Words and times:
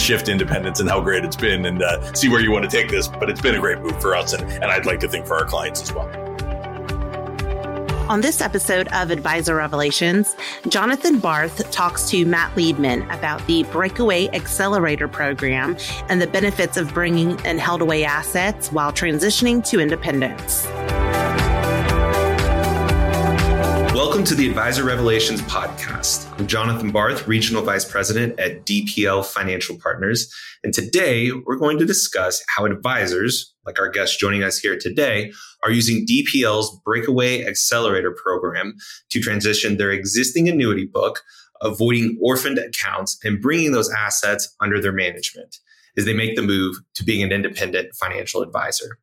shift 0.00 0.28
independence 0.28 0.80
and 0.80 0.88
how 0.88 1.00
great 1.00 1.24
it's 1.24 1.36
been 1.36 1.66
and 1.66 1.82
uh, 1.82 2.12
see 2.14 2.28
where 2.28 2.40
you 2.40 2.50
want 2.50 2.68
to 2.68 2.70
take 2.70 2.90
this. 2.90 3.06
But 3.06 3.30
it's 3.30 3.40
been 3.40 3.54
a 3.54 3.60
great 3.60 3.80
move 3.80 4.00
for 4.00 4.16
us, 4.16 4.32
and, 4.32 4.42
and 4.50 4.64
I'd 4.64 4.86
like 4.86 5.00
to 5.00 5.08
think 5.08 5.26
for 5.26 5.36
our 5.36 5.44
clients 5.44 5.82
as 5.82 5.92
well. 5.92 6.08
On 8.10 8.20
this 8.20 8.40
episode 8.40 8.88
of 8.88 9.12
Advisor 9.12 9.54
Revelations, 9.54 10.34
Jonathan 10.66 11.20
Barth 11.20 11.70
talks 11.70 12.10
to 12.10 12.26
Matt 12.26 12.52
Liebman 12.56 13.04
about 13.16 13.46
the 13.46 13.62
Breakaway 13.64 14.26
Accelerator 14.30 15.06
Program 15.06 15.76
and 16.08 16.20
the 16.20 16.26
benefits 16.26 16.76
of 16.76 16.92
bringing 16.92 17.38
in 17.44 17.58
held 17.58 17.82
away 17.82 18.02
assets 18.02 18.72
while 18.72 18.90
transitioning 18.90 19.64
to 19.66 19.78
independence. 19.78 20.66
Welcome 23.94 24.24
to 24.24 24.34
the 24.34 24.48
Advisor 24.48 24.82
Revelations 24.82 25.40
podcast. 25.42 26.29
I'm 26.40 26.46
Jonathan 26.46 26.90
Barth, 26.90 27.28
Regional 27.28 27.62
Vice 27.62 27.84
President 27.84 28.40
at 28.40 28.64
DPL 28.64 29.26
Financial 29.26 29.76
Partners. 29.76 30.34
And 30.64 30.72
today 30.72 31.32
we're 31.32 31.58
going 31.58 31.78
to 31.78 31.84
discuss 31.84 32.42
how 32.48 32.64
advisors, 32.64 33.54
like 33.66 33.78
our 33.78 33.90
guest 33.90 34.18
joining 34.18 34.42
us 34.42 34.58
here 34.58 34.78
today, 34.78 35.34
are 35.62 35.70
using 35.70 36.06
DPL's 36.06 36.80
Breakaway 36.82 37.44
Accelerator 37.44 38.16
program 38.24 38.74
to 39.10 39.20
transition 39.20 39.76
their 39.76 39.90
existing 39.90 40.48
annuity 40.48 40.86
book, 40.86 41.20
avoiding 41.60 42.18
orphaned 42.22 42.56
accounts, 42.56 43.18
and 43.22 43.42
bringing 43.42 43.72
those 43.72 43.92
assets 43.92 44.56
under 44.62 44.80
their 44.80 44.92
management 44.92 45.58
as 45.98 46.06
they 46.06 46.14
make 46.14 46.36
the 46.36 46.42
move 46.42 46.76
to 46.94 47.04
being 47.04 47.22
an 47.22 47.32
independent 47.32 47.94
financial 47.96 48.40
advisor. 48.40 48.96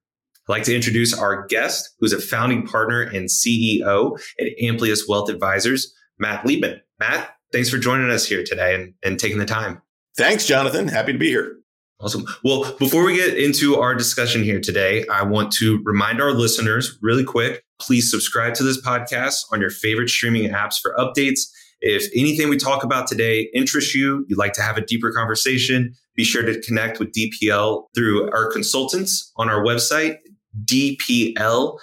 I'd 0.49 0.53
like 0.53 0.63
to 0.63 0.75
introduce 0.75 1.13
our 1.13 1.45
guest, 1.45 1.93
who's 1.99 2.13
a 2.13 2.19
founding 2.19 2.65
partner 2.65 3.03
and 3.03 3.29
CEO 3.29 4.19
at 4.39 4.47
Amplius 4.59 5.07
Wealth 5.07 5.29
Advisors, 5.29 5.93
Matt 6.17 6.43
Liebman. 6.43 6.79
Matt, 6.99 7.35
thanks 7.51 7.69
for 7.69 7.77
joining 7.77 8.09
us 8.09 8.25
here 8.25 8.43
today 8.43 8.75
and, 8.75 8.93
and 9.03 9.19
taking 9.19 9.37
the 9.37 9.45
time. 9.45 9.81
Thanks, 10.17 10.45
Jonathan. 10.45 10.87
Happy 10.87 11.13
to 11.13 11.19
be 11.19 11.29
here. 11.29 11.57
Awesome. 11.99 12.25
Well, 12.43 12.75
before 12.77 13.03
we 13.03 13.15
get 13.15 13.37
into 13.37 13.77
our 13.77 13.95
discussion 13.95 14.43
here 14.43 14.59
today, 14.59 15.05
I 15.07 15.23
want 15.23 15.51
to 15.53 15.81
remind 15.83 16.21
our 16.21 16.31
listeners 16.31 16.97
really 17.01 17.23
quick 17.23 17.63
please 17.79 18.09
subscribe 18.09 18.53
to 18.55 18.63
this 18.63 18.81
podcast 18.81 19.45
on 19.51 19.61
your 19.61 19.69
favorite 19.69 20.09
streaming 20.09 20.49
apps 20.49 20.79
for 20.81 20.95
updates. 20.97 21.41
If 21.79 22.09
anything 22.15 22.49
we 22.49 22.57
talk 22.57 22.83
about 22.83 23.05
today 23.07 23.49
interests 23.53 23.93
you, 23.93 24.25
you'd 24.27 24.39
like 24.39 24.53
to 24.53 24.63
have 24.63 24.77
a 24.77 24.81
deeper 24.81 25.11
conversation, 25.11 25.93
be 26.15 26.23
sure 26.23 26.41
to 26.41 26.59
connect 26.61 26.99
with 26.99 27.11
DPL 27.11 27.85
through 27.93 28.31
our 28.31 28.49
consultants 28.51 29.31
on 29.37 29.47
our 29.49 29.63
website, 29.63 30.17
dplfp.com. 30.65 31.77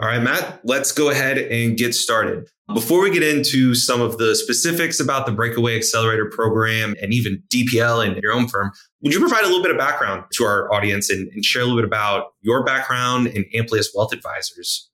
All 0.00 0.08
right, 0.08 0.22
Matt, 0.22 0.60
let's 0.64 0.92
go 0.92 1.10
ahead 1.10 1.36
and 1.36 1.76
get 1.76 1.94
started. 1.94 2.48
Before 2.72 3.02
we 3.02 3.10
get 3.10 3.22
into 3.22 3.74
some 3.74 4.00
of 4.00 4.16
the 4.16 4.34
specifics 4.34 4.98
about 4.98 5.26
the 5.26 5.32
Breakaway 5.32 5.76
Accelerator 5.76 6.30
program 6.30 6.94
and 7.02 7.12
even 7.12 7.42
DPL 7.48 8.06
and 8.06 8.16
your 8.22 8.32
own 8.32 8.48
firm, 8.48 8.72
would 9.02 9.12
you 9.12 9.20
provide 9.20 9.42
a 9.42 9.46
little 9.46 9.62
bit 9.62 9.72
of 9.72 9.76
background 9.76 10.24
to 10.34 10.44
our 10.44 10.72
audience 10.72 11.10
and, 11.10 11.28
and 11.34 11.44
share 11.44 11.60
a 11.60 11.64
little 11.66 11.78
bit 11.78 11.84
about 11.84 12.28
your 12.40 12.64
background 12.64 13.26
in 13.26 13.44
Amplius 13.54 13.92
Wealth 13.94 14.14
Advisors? 14.14 14.88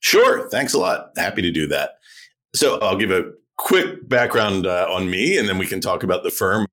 Sure. 0.00 0.48
Thanks 0.48 0.74
a 0.74 0.78
lot. 0.78 1.10
Happy 1.16 1.42
to 1.42 1.52
do 1.52 1.68
that. 1.68 1.90
So 2.52 2.80
I'll 2.80 2.98
give 2.98 3.12
a 3.12 3.30
quick 3.58 4.08
background 4.08 4.66
uh, 4.66 4.86
on 4.90 5.08
me 5.08 5.38
and 5.38 5.48
then 5.48 5.58
we 5.58 5.66
can 5.66 5.80
talk 5.80 6.02
about 6.02 6.24
the 6.24 6.30
firm. 6.30 6.66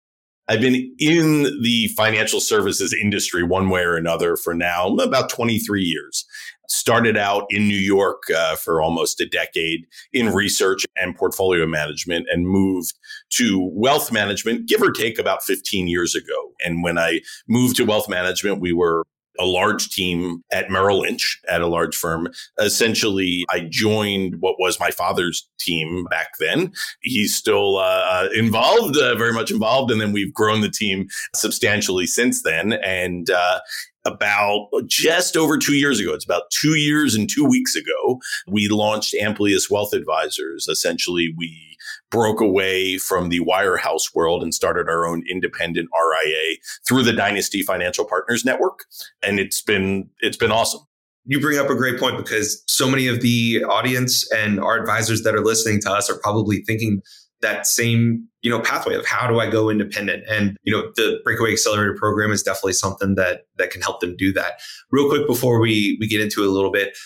I've 0.48 0.62
been 0.62 0.96
in 1.00 1.44
the 1.64 1.88
financial 1.98 2.40
services 2.40 2.94
industry 2.94 3.44
one 3.44 3.70
way 3.70 3.82
or 3.82 3.96
another 3.96 4.36
for 4.36 4.54
now 4.54 4.88
about 4.98 5.30
23 5.30 5.82
years. 5.82 6.26
Started 6.68 7.16
out 7.16 7.46
in 7.50 7.68
New 7.68 7.78
York 7.78 8.24
uh, 8.36 8.56
for 8.56 8.82
almost 8.82 9.22
a 9.22 9.26
decade 9.28 9.86
in 10.14 10.34
research 10.34 10.86
and 10.96 11.16
portfolio 11.16 11.66
management 11.68 12.28
and 12.32 12.48
moved 12.48 12.94
to 13.30 13.70
wealth 13.74 14.12
management, 14.12 14.68
give 14.68 14.82
or 14.82 14.92
take 14.92 15.20
about 15.20 15.44
15 15.44 15.88
years 15.88 16.16
ago. 16.16 16.54
And 16.64 16.84
when 16.84 16.98
I 16.98 17.22
moved 17.48 17.76
to 17.78 17.86
wealth 17.86 18.10
management, 18.10 18.62
we 18.62 18.74
were 18.74 19.04
a 19.40 19.46
large 19.46 19.90
team 19.90 20.42
at 20.52 20.70
Merrill 20.70 21.02
Lynch 21.02 21.40
at 21.50 21.62
a 21.62 21.68
large 21.68 21.96
firm. 21.96 22.28
Essentially, 22.60 23.46
I 23.50 23.68
joined 23.70 24.36
what 24.40 24.56
was 24.60 24.80
my 24.80 24.92
father's 24.92 25.48
team 25.60 26.06
back 26.10 26.30
then. 26.40 26.72
He's 27.02 27.36
still 27.36 27.78
uh, 27.78 28.28
involved, 28.34 28.98
uh, 28.98 29.16
very 29.16 29.34
much 29.34 29.52
involved. 29.52 29.92
And 29.92 30.00
then 30.00 30.12
we've 30.12 30.34
grown 30.34 30.62
the 30.62 30.70
team 30.70 31.08
substantially 31.36 32.08
since 32.08 32.44
then. 32.44 32.74
And 32.74 33.30
uh, 33.30 33.60
about 34.06 34.70
just 34.86 35.36
over 35.36 35.58
two 35.58 35.74
years 35.74 36.00
ago. 36.00 36.14
It's 36.14 36.26
about 36.26 36.44
two 36.52 36.76
years 36.76 37.16
and 37.16 37.30
two 37.30 37.44
weeks 37.44 37.76
ago. 37.76 38.20
We 38.48 38.68
launched 38.70 39.16
Amplius 39.16 39.70
Wealth 39.70 39.94
Advisors. 39.94 40.68
Essentially, 40.68 41.34
we 41.36 41.75
broke 42.12 42.40
away 42.40 42.98
from 42.98 43.30
the 43.30 43.40
wirehouse 43.40 44.14
world 44.14 44.44
and 44.44 44.54
started 44.54 44.88
our 44.88 45.06
own 45.06 45.24
independent 45.30 45.90
RIA 45.94 46.58
through 46.88 47.04
the 47.04 47.14
Dynasty 47.14 47.62
Financial 47.62 48.06
Partners 48.06 48.46
Network. 48.46 48.86
And 49.24 49.40
it's 49.40 49.62
been, 49.62 50.10
it's 50.20 50.38
been 50.38 50.52
awesome. 50.52 50.82
You 51.26 51.40
bring 51.40 51.58
up 51.58 51.70
a 51.70 51.76
great 51.76 52.00
point 52.00 52.18
because 52.18 52.64
so 52.68 52.90
many 52.90 53.08
of 53.08 53.22
the 53.22 53.64
audience 53.64 54.32
and 54.32 54.60
our 54.60 54.80
advisors 54.80 55.24
that 55.24 55.34
are 55.34 55.44
listening 55.44 55.82
to 55.82 55.92
us 55.92 56.10
are 56.10 56.20
probably 56.20 56.62
thinking 56.62 57.02
that 57.42 57.68
same 57.68 58.28
you 58.42 58.50
know 58.50 58.60
pathway 58.60 58.96
of 58.96 59.06
how 59.06 59.28
do 59.28 59.40
I 59.40 59.50
go 59.50 59.70
independent 59.70 60.24
and 60.30 60.58
you 60.64 60.72
know 60.72 60.92
the 60.96 61.20
breakaway 61.24 61.52
accelerator 61.52 61.96
program 61.96 62.32
is 62.32 62.42
definitely 62.42 62.74
something 62.74 63.16
that 63.16 63.46
that 63.58 63.72
can 63.72 63.82
help 63.82 64.00
them 64.00 64.16
do 64.16 64.32
that 64.34 64.60
real 64.92 65.10
quick 65.10 65.28
before 65.28 65.60
we 65.60 65.98
we 66.00 66.08
get 66.08 66.22
into 66.22 66.44
it 66.44 66.48
a 66.48 66.52
little 66.52 66.72
bit 66.72 66.98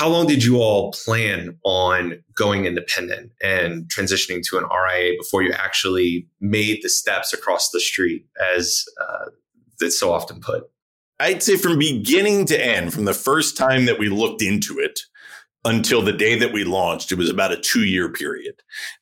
how 0.00 0.08
long 0.08 0.26
did 0.26 0.42
you 0.42 0.56
all 0.56 0.92
plan 0.92 1.58
on 1.62 2.24
going 2.34 2.64
independent 2.64 3.32
and 3.42 3.84
transitioning 3.94 4.40
to 4.48 4.56
an 4.56 4.64
RIA 4.64 5.12
before 5.18 5.42
you 5.42 5.52
actually 5.52 6.26
made 6.40 6.78
the 6.82 6.88
steps 6.88 7.34
across 7.34 7.68
the 7.68 7.80
street, 7.80 8.24
as 8.56 8.82
uh, 8.98 9.26
it's 9.78 10.00
so 10.00 10.10
often 10.10 10.40
put? 10.40 10.64
I'd 11.18 11.42
say 11.42 11.58
from 11.58 11.78
beginning 11.78 12.46
to 12.46 12.58
end, 12.58 12.94
from 12.94 13.04
the 13.04 13.12
first 13.12 13.58
time 13.58 13.84
that 13.84 13.98
we 13.98 14.08
looked 14.08 14.40
into 14.40 14.78
it 14.78 15.00
until 15.66 16.00
the 16.00 16.14
day 16.14 16.34
that 16.38 16.54
we 16.54 16.64
launched, 16.64 17.12
it 17.12 17.18
was 17.18 17.28
about 17.28 17.52
a 17.52 17.60
two 17.60 17.84
year 17.84 18.10
period. 18.10 18.54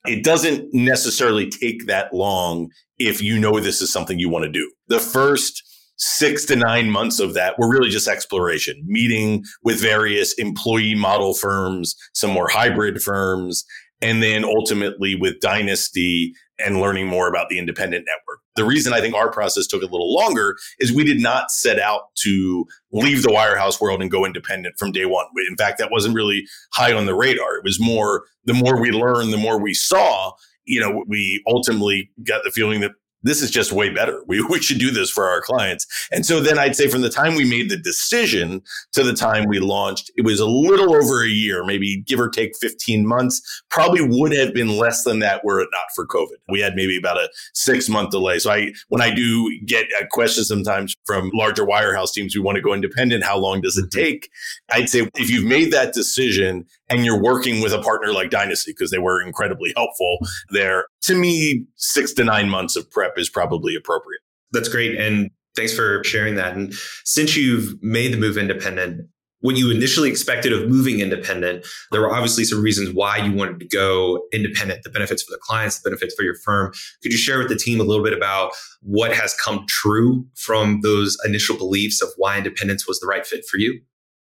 It 0.04 0.24
doesn't 0.24 0.74
necessarily 0.74 1.48
take 1.48 1.86
that 1.86 2.12
long 2.12 2.72
if 2.98 3.22
you 3.22 3.38
know 3.38 3.60
this 3.60 3.80
is 3.80 3.92
something 3.92 4.18
you 4.18 4.30
want 4.30 4.46
to 4.46 4.50
do. 4.50 4.68
The 4.88 4.98
first 4.98 5.62
six 5.98 6.44
to 6.46 6.56
nine 6.56 6.90
months 6.90 7.20
of 7.20 7.34
that 7.34 7.58
were 7.58 7.68
really 7.68 7.90
just 7.90 8.08
exploration, 8.08 8.82
meeting 8.86 9.44
with 9.62 9.80
various 9.80 10.32
employee 10.34 10.94
model 10.94 11.34
firms, 11.34 11.96
some 12.14 12.30
more 12.30 12.48
hybrid 12.48 13.02
firms, 13.02 13.64
and 14.00 14.22
then 14.22 14.44
ultimately 14.44 15.14
with 15.14 15.40
Dynasty 15.40 16.32
and 16.58 16.80
learning 16.80 17.06
more 17.06 17.28
about 17.28 17.48
the 17.48 17.58
independent 17.58 18.04
network. 18.06 18.40
The 18.56 18.64
reason 18.64 18.92
I 18.92 19.00
think 19.00 19.14
our 19.14 19.30
process 19.30 19.66
took 19.66 19.82
a 19.82 19.86
little 19.86 20.12
longer 20.12 20.56
is 20.80 20.92
we 20.92 21.04
did 21.04 21.20
not 21.20 21.50
set 21.50 21.78
out 21.78 22.02
to 22.22 22.64
leave 22.92 23.22
the 23.22 23.28
wirehouse 23.28 23.80
world 23.80 24.02
and 24.02 24.10
go 24.10 24.24
independent 24.24 24.74
from 24.78 24.92
day 24.92 25.04
one. 25.04 25.26
In 25.48 25.56
fact, 25.56 25.78
that 25.78 25.92
wasn't 25.92 26.14
really 26.14 26.44
high 26.72 26.92
on 26.92 27.06
the 27.06 27.14
radar. 27.14 27.56
It 27.56 27.64
was 27.64 27.80
more 27.80 28.24
the 28.44 28.54
more 28.54 28.80
we 28.80 28.90
learned, 28.90 29.32
the 29.32 29.36
more 29.36 29.60
we 29.60 29.74
saw, 29.74 30.32
you 30.64 30.80
know, 30.80 31.04
we 31.06 31.42
ultimately 31.46 32.10
got 32.24 32.42
the 32.44 32.50
feeling 32.50 32.80
that 32.80 32.92
this 33.22 33.42
is 33.42 33.50
just 33.50 33.72
way 33.72 33.90
better. 33.90 34.22
We, 34.26 34.42
we 34.50 34.60
should 34.60 34.78
do 34.78 34.90
this 34.90 35.10
for 35.10 35.24
our 35.24 35.40
clients. 35.40 35.86
And 36.12 36.24
so 36.24 36.40
then 36.40 36.58
I'd 36.58 36.76
say 36.76 36.88
from 36.88 37.02
the 37.02 37.10
time 37.10 37.34
we 37.34 37.48
made 37.48 37.70
the 37.70 37.76
decision 37.76 38.62
to 38.92 39.02
the 39.02 39.12
time 39.12 39.46
we 39.48 39.58
launched, 39.58 40.10
it 40.16 40.24
was 40.24 40.40
a 40.40 40.46
little 40.46 40.94
over 40.94 41.22
a 41.22 41.28
year, 41.28 41.64
maybe 41.64 42.02
give 42.06 42.20
or 42.20 42.28
take 42.28 42.56
15 42.56 43.06
months. 43.06 43.62
Probably 43.70 44.00
would 44.02 44.32
have 44.32 44.54
been 44.54 44.76
less 44.76 45.04
than 45.04 45.18
that 45.20 45.44
were 45.44 45.60
it 45.60 45.68
not 45.72 45.86
for 45.94 46.06
COVID. 46.06 46.36
We 46.48 46.60
had 46.60 46.74
maybe 46.74 46.96
about 46.96 47.16
a 47.16 47.28
six 47.54 47.88
month 47.88 48.10
delay. 48.10 48.38
So 48.38 48.50
I, 48.50 48.72
when 48.88 49.02
I 49.02 49.14
do 49.14 49.58
get 49.66 49.86
a 50.00 50.06
question 50.06 50.44
sometimes 50.44 50.94
from 51.06 51.30
larger 51.34 51.64
wirehouse 51.64 52.12
teams, 52.12 52.34
we 52.34 52.40
want 52.40 52.56
to 52.56 52.62
go 52.62 52.72
independent. 52.72 53.24
How 53.24 53.38
long 53.38 53.60
does 53.60 53.76
it 53.76 53.90
mm-hmm. 53.90 53.98
take? 53.98 54.30
I'd 54.70 54.88
say 54.88 55.08
if 55.16 55.30
you've 55.30 55.44
made 55.44 55.72
that 55.72 55.92
decision 55.92 56.66
and 56.88 57.04
you're 57.04 57.20
working 57.20 57.60
with 57.60 57.72
a 57.72 57.82
partner 57.82 58.12
like 58.12 58.30
Dynasty, 58.30 58.72
because 58.72 58.90
they 58.90 58.98
were 58.98 59.22
incredibly 59.22 59.72
helpful 59.76 60.18
there, 60.50 60.86
to 61.02 61.14
me, 61.14 61.66
six 61.76 62.12
to 62.14 62.24
nine 62.24 62.48
months 62.48 62.76
of 62.76 62.90
prep 62.90 63.12
is 63.16 63.28
probably 63.28 63.74
appropriate. 63.74 64.20
That's 64.52 64.68
great. 64.68 64.98
And 64.98 65.30
thanks 65.56 65.74
for 65.74 66.02
sharing 66.04 66.36
that. 66.36 66.54
And 66.54 66.72
since 67.04 67.36
you've 67.36 67.74
made 67.82 68.12
the 68.12 68.16
move 68.16 68.36
independent, 68.36 69.08
what 69.40 69.56
you 69.56 69.70
initially 69.70 70.10
expected 70.10 70.52
of 70.52 70.68
moving 70.68 71.00
independent, 71.00 71.64
there 71.92 72.00
were 72.00 72.12
obviously 72.12 72.44
some 72.44 72.60
reasons 72.60 72.92
why 72.92 73.18
you 73.18 73.32
wanted 73.32 73.60
to 73.60 73.68
go 73.68 74.22
independent, 74.32 74.82
the 74.82 74.90
benefits 74.90 75.22
for 75.22 75.30
the 75.30 75.38
clients, 75.40 75.80
the 75.80 75.90
benefits 75.90 76.14
for 76.14 76.24
your 76.24 76.34
firm. 76.34 76.72
Could 77.02 77.12
you 77.12 77.18
share 77.18 77.38
with 77.38 77.48
the 77.48 77.56
team 77.56 77.80
a 77.80 77.84
little 77.84 78.02
bit 78.02 78.12
about 78.12 78.52
what 78.82 79.14
has 79.14 79.34
come 79.34 79.64
true 79.68 80.26
from 80.34 80.80
those 80.80 81.16
initial 81.24 81.56
beliefs 81.56 82.02
of 82.02 82.08
why 82.16 82.36
independence 82.38 82.88
was 82.88 82.98
the 82.98 83.06
right 83.06 83.24
fit 83.24 83.44
for 83.48 83.58
you? 83.58 83.80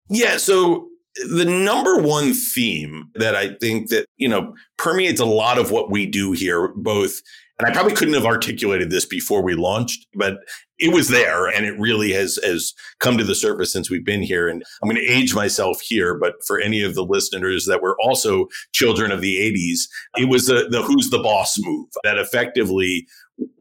Yeah. 0.09 0.39
So 0.39 0.89
the 1.17 1.45
number 1.45 1.99
one 1.99 2.33
theme 2.33 3.11
that 3.15 3.37
I 3.37 3.55
think 3.55 3.91
that, 3.91 4.07
you 4.17 4.29
know, 4.29 4.55
permeates 4.79 5.21
a 5.21 5.27
lot 5.27 5.59
of 5.59 5.71
what 5.71 5.91
we 5.91 6.07
do 6.07 6.33
here, 6.33 6.69
both 6.69 7.21
And 7.63 7.71
I 7.71 7.75
probably 7.75 7.95
couldn't 7.95 8.15
have 8.15 8.27
articulated 8.27 8.91
this 8.91 9.07
before 9.07 9.41
we 9.41 9.55
launched, 9.55 10.09
but 10.15 10.39
it 10.81 10.93
was 10.93 11.09
there 11.09 11.47
and 11.47 11.65
it 11.65 11.79
really 11.79 12.13
has, 12.13 12.41
has 12.43 12.75
come 12.99 13.17
to 13.19 13.23
the 13.23 13.37
surface 13.37 13.73
since 13.73 13.89
we've 13.89 14.05
been 14.05 14.23
here. 14.23 14.49
And 14.49 14.65
I'm 14.83 14.89
going 14.89 15.01
to 15.01 15.13
age 15.13 15.33
myself 15.33 15.81
here, 15.81 16.19
but 16.19 16.35
for 16.45 16.61
any 16.61 16.83
of 16.83 16.97
the 16.97 17.05
listeners 17.05 17.67
that 17.67 17.81
were 17.81 17.97
also 18.03 18.47
children 18.73 19.13
of 19.13 19.21
the 19.21 19.37
80s, 19.37 19.83
it 20.21 20.29
was 20.29 20.47
the, 20.47 20.67
the 20.73 20.83
who's 20.83 21.11
the 21.11 21.23
boss 21.23 21.57
move 21.61 21.87
that 22.03 22.19
effectively 22.19 23.07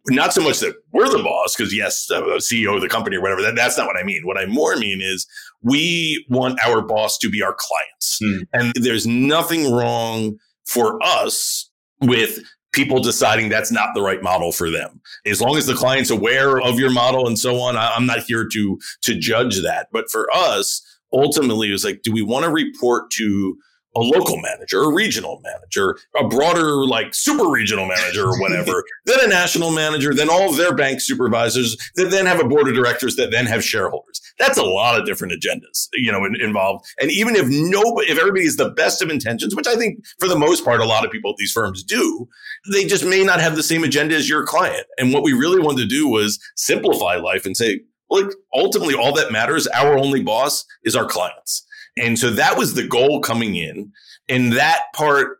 not 0.07 0.33
so 0.33 0.41
much 0.41 0.59
that 0.61 0.73
we're 0.91 1.09
the 1.09 1.21
boss, 1.21 1.55
because 1.55 1.75
yes, 1.75 2.07
the 2.07 2.21
CEO 2.37 2.75
of 2.75 2.81
the 2.81 2.89
company 2.89 3.17
or 3.17 3.21
whatever, 3.21 3.43
that, 3.43 3.55
that's 3.55 3.77
not 3.77 3.85
what 3.85 3.97
I 3.97 4.03
mean. 4.03 4.23
What 4.25 4.37
I 4.37 4.47
more 4.47 4.75
mean 4.77 4.99
is 4.99 5.27
we 5.61 6.25
want 6.27 6.59
our 6.65 6.81
boss 6.81 7.19
to 7.19 7.29
be 7.29 7.43
our 7.43 7.55
clients. 7.55 8.17
Hmm. 8.19 8.37
And 8.51 8.73
there's 8.83 9.05
nothing 9.05 9.71
wrong 9.71 10.37
for 10.65 10.97
us 11.03 11.69
with 12.01 12.39
people 12.71 13.01
deciding 13.01 13.49
that's 13.49 13.71
not 13.71 13.89
the 13.93 14.01
right 14.01 14.21
model 14.21 14.51
for 14.51 14.69
them. 14.69 15.01
As 15.25 15.41
long 15.41 15.57
as 15.57 15.65
the 15.65 15.73
client's 15.73 16.09
aware 16.09 16.59
of 16.61 16.79
your 16.79 16.91
model 16.91 17.27
and 17.27 17.37
so 17.37 17.59
on, 17.59 17.75
I'm 17.77 18.05
not 18.05 18.19
here 18.19 18.47
to 18.51 18.79
to 19.01 19.15
judge 19.15 19.61
that. 19.61 19.87
But 19.91 20.09
for 20.09 20.27
us, 20.33 20.81
ultimately, 21.11 21.69
it 21.69 21.73
was 21.73 21.85
like, 21.85 22.01
do 22.03 22.11
we 22.11 22.21
want 22.21 22.45
to 22.45 22.51
report 22.51 23.11
to 23.11 23.57
a 23.95 23.99
local 23.99 24.37
manager, 24.41 24.83
a 24.83 24.93
regional 24.93 25.41
manager, 25.43 25.97
a 26.17 26.27
broader 26.27 26.85
like 26.85 27.13
super 27.13 27.49
regional 27.49 27.85
manager 27.85 28.25
or 28.25 28.39
whatever, 28.39 28.83
then 29.05 29.19
a 29.23 29.27
national 29.27 29.71
manager, 29.71 30.13
then 30.13 30.29
all 30.29 30.49
of 30.49 30.57
their 30.57 30.73
bank 30.73 31.01
supervisors 31.01 31.75
that 31.95 32.09
then 32.09 32.25
have 32.25 32.39
a 32.39 32.47
board 32.47 32.67
of 32.67 32.73
directors 32.73 33.15
that 33.17 33.31
then 33.31 33.45
have 33.45 33.63
shareholders. 33.63 34.21
That's 34.39 34.57
a 34.57 34.63
lot 34.63 34.99
of 34.99 35.05
different 35.05 35.33
agendas, 35.33 35.87
you 35.93 36.11
know, 36.11 36.23
in, 36.25 36.39
involved. 36.39 36.85
And 36.99 37.11
even 37.11 37.35
if 37.35 37.47
nobody, 37.47 38.09
if 38.09 38.17
everybody 38.17 38.45
is 38.45 38.57
the 38.57 38.69
best 38.69 39.01
of 39.01 39.09
intentions, 39.09 39.55
which 39.55 39.67
I 39.67 39.75
think 39.75 40.03
for 40.19 40.27
the 40.27 40.39
most 40.39 40.63
part, 40.63 40.79
a 40.79 40.85
lot 40.85 41.05
of 41.05 41.11
people 41.11 41.31
at 41.31 41.37
these 41.37 41.51
firms 41.51 41.83
do, 41.83 42.27
they 42.71 42.85
just 42.85 43.05
may 43.05 43.23
not 43.23 43.39
have 43.41 43.55
the 43.55 43.63
same 43.63 43.83
agenda 43.83 44.15
as 44.15 44.29
your 44.29 44.45
client. 44.45 44.87
And 44.97 45.13
what 45.13 45.23
we 45.23 45.33
really 45.33 45.61
wanted 45.61 45.81
to 45.81 45.87
do 45.87 46.07
was 46.07 46.39
simplify 46.55 47.15
life 47.17 47.45
and 47.45 47.57
say, 47.57 47.81
like, 48.09 48.27
ultimately 48.53 48.93
all 48.93 49.13
that 49.13 49.31
matters, 49.31 49.67
our 49.67 49.97
only 49.97 50.21
boss 50.21 50.65
is 50.83 50.95
our 50.95 51.05
clients. 51.05 51.65
And 51.97 52.17
so 52.17 52.29
that 52.31 52.57
was 52.57 52.73
the 52.73 52.87
goal 52.87 53.21
coming 53.21 53.55
in. 53.55 53.91
And 54.29 54.53
that 54.53 54.81
part 54.93 55.37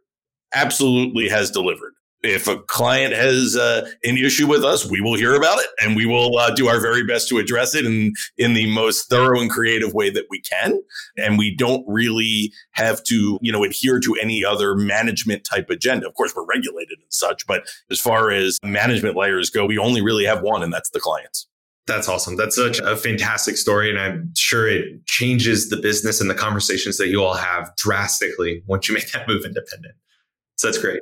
absolutely 0.54 1.30
has 1.30 1.52
delivered. 1.52 1.94
If 2.24 2.48
a 2.48 2.60
client 2.60 3.16
has 3.16 3.56
uh, 3.56 3.90
an 4.04 4.16
issue 4.16 4.46
with 4.46 4.64
us, 4.64 4.88
we 4.88 5.02
will 5.02 5.16
hear 5.16 5.34
about 5.34 5.58
it 5.58 5.66
and 5.82 5.96
we 5.96 6.06
will 6.06 6.38
uh, 6.38 6.54
do 6.54 6.68
our 6.68 6.80
very 6.80 7.04
best 7.04 7.28
to 7.30 7.40
address 7.40 7.74
it 7.74 7.84
in, 7.84 8.14
in 8.38 8.54
the 8.54 8.72
most 8.76 9.10
thorough 9.10 9.42
and 9.42 9.50
creative 9.50 9.96
way 9.96 10.12
that 10.12 10.28
we 10.30 10.40
can. 10.42 10.80
And 11.18 11.40
we 11.40 11.56
don't 11.56 11.84
really 11.88 12.54
have 12.74 13.04
to, 13.06 13.40
you 13.42 13.52
know, 13.52 13.64
adhere 13.64 14.00
to 14.02 14.16
any 14.22 14.46
other 14.46 14.76
management 14.76 15.46
type 15.46 15.72
agenda. 15.72 16.08
Of 16.08 16.14
course, 16.14 16.34
we're 16.36 16.46
regulated 16.46 17.00
and 17.00 17.12
such, 17.12 17.48
but 17.48 17.64
as 17.90 18.00
far 18.00 18.30
as 18.30 18.60
management 18.64 19.16
layers 19.16 19.50
go, 19.50 19.66
we 19.66 19.80
only 19.80 20.04
really 20.04 20.26
have 20.26 20.42
one, 20.42 20.62
and 20.62 20.72
that's 20.72 20.92
the 20.92 21.00
clients. 21.00 21.48
That's 21.88 22.08
awesome. 22.08 22.36
That's 22.36 22.56
such 22.56 22.80
a 22.80 22.96
fantastic 22.96 23.58
story. 23.58 23.90
And 23.90 24.00
I'm 24.00 24.32
sure 24.36 24.68
it 24.68 25.06
changes 25.08 25.70
the 25.70 25.78
business 25.78 26.22
and 26.22 26.30
the 26.30 26.36
conversations 26.36 26.98
that 26.98 27.08
you 27.08 27.24
all 27.24 27.34
have 27.34 27.76
drastically 27.76 28.64
once 28.68 28.88
you 28.88 28.94
make 28.94 29.12
that 29.12 29.28
move 29.28 29.44
independent. 29.46 29.96
So 30.58 30.68
that's 30.68 30.78
great. 30.78 31.02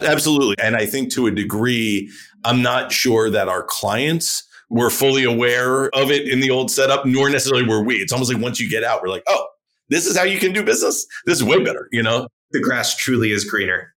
Absolutely. 0.00 0.56
And 0.62 0.76
I 0.76 0.86
think 0.86 1.12
to 1.12 1.26
a 1.26 1.30
degree, 1.30 2.10
I'm 2.44 2.62
not 2.62 2.90
sure 2.90 3.30
that 3.30 3.48
our 3.48 3.62
clients 3.62 4.48
were 4.70 4.90
fully 4.90 5.24
aware 5.24 5.94
of 5.94 6.10
it 6.10 6.26
in 6.28 6.40
the 6.40 6.50
old 6.50 6.70
setup, 6.70 7.06
nor 7.06 7.28
necessarily 7.30 7.68
were 7.68 7.82
we. 7.82 7.96
It's 7.96 8.12
almost 8.12 8.32
like 8.32 8.42
once 8.42 8.58
you 8.58 8.68
get 8.68 8.82
out, 8.82 9.02
we're 9.02 9.08
like, 9.08 9.24
oh, 9.28 9.46
this 9.90 10.06
is 10.06 10.16
how 10.16 10.24
you 10.24 10.38
can 10.38 10.52
do 10.52 10.64
business. 10.64 11.06
This 11.26 11.36
is 11.36 11.44
way 11.44 11.62
better, 11.62 11.88
you 11.92 12.02
know? 12.02 12.26
The 12.50 12.60
grass 12.60 12.96
truly 12.96 13.30
is 13.30 13.44
greener. 13.44 13.94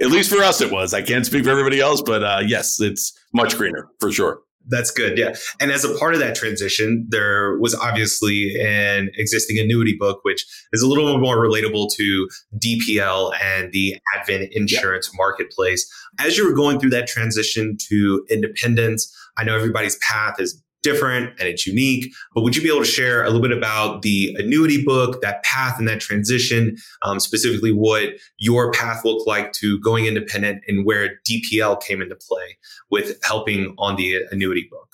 At 0.00 0.10
least 0.10 0.30
for 0.30 0.42
us, 0.42 0.60
it 0.60 0.70
was. 0.70 0.92
I 0.92 1.02
can't 1.02 1.24
speak 1.24 1.44
for 1.44 1.50
everybody 1.50 1.80
else, 1.80 2.02
but 2.02 2.22
uh, 2.22 2.42
yes, 2.44 2.80
it's 2.80 3.18
much 3.32 3.56
greener 3.56 3.88
for 4.00 4.12
sure. 4.12 4.40
That's 4.68 4.90
good. 4.90 5.16
Yeah. 5.16 5.34
And 5.60 5.72
as 5.72 5.84
a 5.84 5.96
part 5.98 6.14
of 6.14 6.20
that 6.20 6.34
transition, 6.34 7.06
there 7.08 7.58
was 7.58 7.74
obviously 7.74 8.54
an 8.60 9.10
existing 9.16 9.58
annuity 9.58 9.96
book, 9.98 10.20
which 10.22 10.44
is 10.72 10.82
a 10.82 10.86
little 10.86 11.18
more 11.18 11.36
relatable 11.38 11.88
to 11.96 12.28
DPL 12.58 13.32
and 13.42 13.72
the 13.72 13.96
Advent 14.16 14.50
insurance 14.52 15.10
marketplace. 15.14 15.90
As 16.20 16.36
you 16.36 16.46
were 16.46 16.54
going 16.54 16.78
through 16.78 16.90
that 16.90 17.06
transition 17.06 17.76
to 17.88 18.26
independence, 18.30 19.14
I 19.38 19.44
know 19.44 19.56
everybody's 19.56 19.96
path 19.96 20.38
is 20.38 20.62
different 20.88 21.38
and 21.38 21.48
it's 21.48 21.66
unique. 21.66 22.12
But 22.34 22.42
would 22.42 22.56
you 22.56 22.62
be 22.62 22.68
able 22.68 22.80
to 22.80 22.90
share 22.90 23.22
a 23.22 23.26
little 23.26 23.42
bit 23.42 23.56
about 23.56 24.02
the 24.02 24.34
annuity 24.38 24.82
book, 24.84 25.20
that 25.22 25.42
path 25.42 25.78
and 25.78 25.88
that 25.88 26.00
transition, 26.00 26.76
um, 27.02 27.20
specifically 27.20 27.72
what 27.72 28.14
your 28.38 28.72
path 28.72 29.04
looked 29.04 29.26
like 29.26 29.52
to 29.54 29.78
going 29.80 30.06
independent 30.06 30.62
and 30.68 30.86
where 30.86 31.20
DPL 31.28 31.82
came 31.82 32.00
into 32.00 32.16
play 32.16 32.58
with 32.90 33.18
helping 33.22 33.74
on 33.78 33.96
the 33.96 34.22
annuity 34.30 34.66
book? 34.70 34.88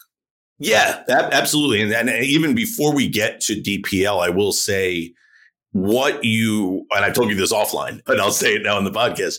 Yeah, 0.59 1.03
absolutely. 1.09 1.83
And, 1.83 1.93
and 1.93 2.25
even 2.25 2.55
before 2.55 2.95
we 2.95 3.09
get 3.09 3.41
to 3.43 3.61
DPL, 3.61 4.21
I 4.25 4.31
will 4.31 4.53
say 4.53 5.13
what 5.73 6.25
you, 6.25 6.87
and 6.93 7.05
I 7.05 7.11
told 7.11 7.31
you 7.31 7.35
this 7.35 7.53
offline, 7.53 8.01
but 8.07 8.21
I'll 8.21 8.31
say 8.31 8.55
it 8.55 8.63
now 8.63 8.79
in 8.79 8.85
the 8.85 8.93
podcast 8.93 9.39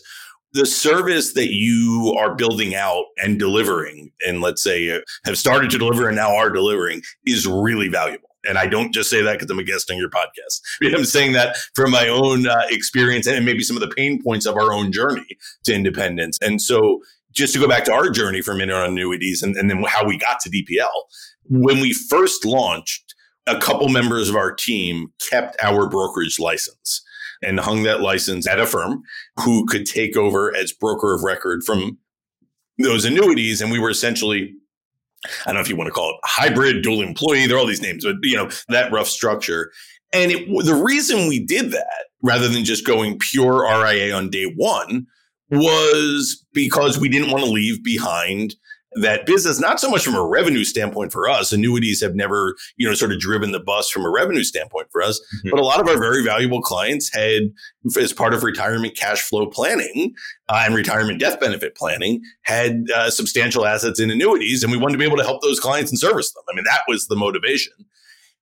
the 0.56 0.66
service 0.66 1.34
that 1.34 1.52
you 1.52 2.14
are 2.18 2.34
building 2.34 2.74
out 2.74 3.04
and 3.18 3.38
delivering, 3.38 4.10
and 4.26 4.40
let's 4.40 4.62
say 4.62 4.90
uh, 4.90 5.00
have 5.24 5.38
started 5.38 5.70
to 5.70 5.78
deliver 5.78 6.08
and 6.08 6.16
now 6.16 6.34
are 6.34 6.50
delivering, 6.50 7.02
is 7.24 7.46
really 7.46 7.88
valuable. 7.88 8.30
And 8.48 8.58
I 8.58 8.66
don't 8.66 8.92
just 8.92 9.10
say 9.10 9.22
that 9.22 9.34
because 9.34 9.50
I'm 9.50 9.58
a 9.58 9.64
guest 9.64 9.90
on 9.90 9.98
your 9.98 10.08
podcast. 10.08 10.60
I'm 10.96 11.04
saying 11.04 11.32
that 11.32 11.56
from 11.74 11.90
my 11.90 12.08
own 12.08 12.46
uh, 12.46 12.62
experience 12.70 13.26
and 13.26 13.44
maybe 13.44 13.62
some 13.62 13.76
of 13.76 13.80
the 13.80 13.94
pain 13.94 14.22
points 14.22 14.46
of 14.46 14.56
our 14.56 14.72
own 14.72 14.92
journey 14.92 15.26
to 15.64 15.74
independence. 15.74 16.38
And 16.40 16.60
so, 16.60 17.00
just 17.32 17.52
to 17.52 17.60
go 17.60 17.68
back 17.68 17.84
to 17.84 17.92
our 17.92 18.08
journey 18.08 18.40
on 18.40 18.60
annuities 18.72 19.42
and, 19.42 19.56
and 19.56 19.68
then 19.68 19.82
how 19.86 20.06
we 20.06 20.16
got 20.16 20.40
to 20.40 20.48
DPL, 20.48 20.86
when 21.50 21.80
we 21.80 21.92
first 21.92 22.46
launched, 22.46 23.14
a 23.46 23.58
couple 23.58 23.88
members 23.90 24.30
of 24.30 24.36
our 24.36 24.52
team 24.52 25.12
kept 25.28 25.54
our 25.62 25.86
brokerage 25.86 26.40
license 26.40 27.02
and 27.42 27.60
hung 27.60 27.82
that 27.82 28.00
license 28.00 28.46
at 28.46 28.60
a 28.60 28.66
firm 28.66 29.02
who 29.40 29.66
could 29.66 29.86
take 29.86 30.16
over 30.16 30.54
as 30.54 30.72
broker 30.72 31.14
of 31.14 31.22
record 31.22 31.62
from 31.64 31.98
those 32.78 33.04
annuities. 33.04 33.60
And 33.60 33.70
we 33.70 33.78
were 33.78 33.90
essentially, 33.90 34.54
I 35.24 35.46
don't 35.46 35.54
know 35.54 35.60
if 35.60 35.68
you 35.68 35.76
want 35.76 35.88
to 35.88 35.92
call 35.92 36.10
it 36.10 36.16
hybrid, 36.24 36.82
dual 36.82 37.02
employee. 37.02 37.46
There 37.46 37.56
are 37.56 37.60
all 37.60 37.66
these 37.66 37.82
names, 37.82 38.04
but 38.04 38.16
you 38.22 38.36
know, 38.36 38.50
that 38.68 38.92
rough 38.92 39.08
structure. 39.08 39.72
And 40.12 40.32
it, 40.32 40.48
the 40.64 40.74
reason 40.74 41.28
we 41.28 41.44
did 41.44 41.72
that 41.72 42.06
rather 42.22 42.48
than 42.48 42.64
just 42.64 42.86
going 42.86 43.18
pure 43.18 43.62
RIA 43.62 44.14
on 44.14 44.30
day 44.30 44.52
one 44.56 45.06
was 45.50 46.44
because 46.52 46.98
we 46.98 47.08
didn't 47.08 47.30
want 47.30 47.44
to 47.44 47.50
leave 47.50 47.82
behind 47.84 48.54
that 48.94 49.26
business, 49.26 49.60
not 49.60 49.78
so 49.78 49.90
much 49.90 50.04
from 50.04 50.14
a 50.14 50.24
revenue 50.24 50.64
standpoint 50.64 51.12
for 51.12 51.28
us. 51.28 51.52
Annuities 51.52 52.00
have 52.00 52.14
never, 52.14 52.56
you 52.76 52.88
know, 52.88 52.94
sort 52.94 53.12
of 53.12 53.18
driven 53.18 53.52
the 53.52 53.60
bus 53.60 53.90
from 53.90 54.04
a 54.04 54.10
revenue 54.10 54.44
standpoint 54.44 54.88
for 54.90 55.02
us. 55.02 55.20
Mm-hmm. 55.20 55.50
But 55.50 55.60
a 55.60 55.64
lot 55.64 55.80
of 55.80 55.88
our 55.88 55.98
very 55.98 56.24
valuable 56.24 56.62
clients 56.62 57.12
had, 57.12 57.42
as 57.98 58.12
part 58.12 58.32
of 58.32 58.42
retirement 58.42 58.96
cash 58.96 59.20
flow 59.20 59.46
planning 59.46 60.14
uh, 60.48 60.62
and 60.64 60.74
retirement 60.74 61.20
death 61.20 61.38
benefit 61.40 61.76
planning, 61.76 62.22
had 62.42 62.86
uh, 62.94 63.10
substantial 63.10 63.66
assets 63.66 64.00
in 64.00 64.10
annuities. 64.10 64.62
And 64.62 64.72
we 64.72 64.78
wanted 64.78 64.92
to 64.92 64.98
be 64.98 65.04
able 65.04 65.18
to 65.18 65.24
help 65.24 65.42
those 65.42 65.60
clients 65.60 65.90
and 65.90 65.98
service 65.98 66.32
them. 66.32 66.44
I 66.50 66.54
mean, 66.54 66.64
that 66.64 66.82
was 66.88 67.08
the 67.08 67.16
motivation. 67.16 67.72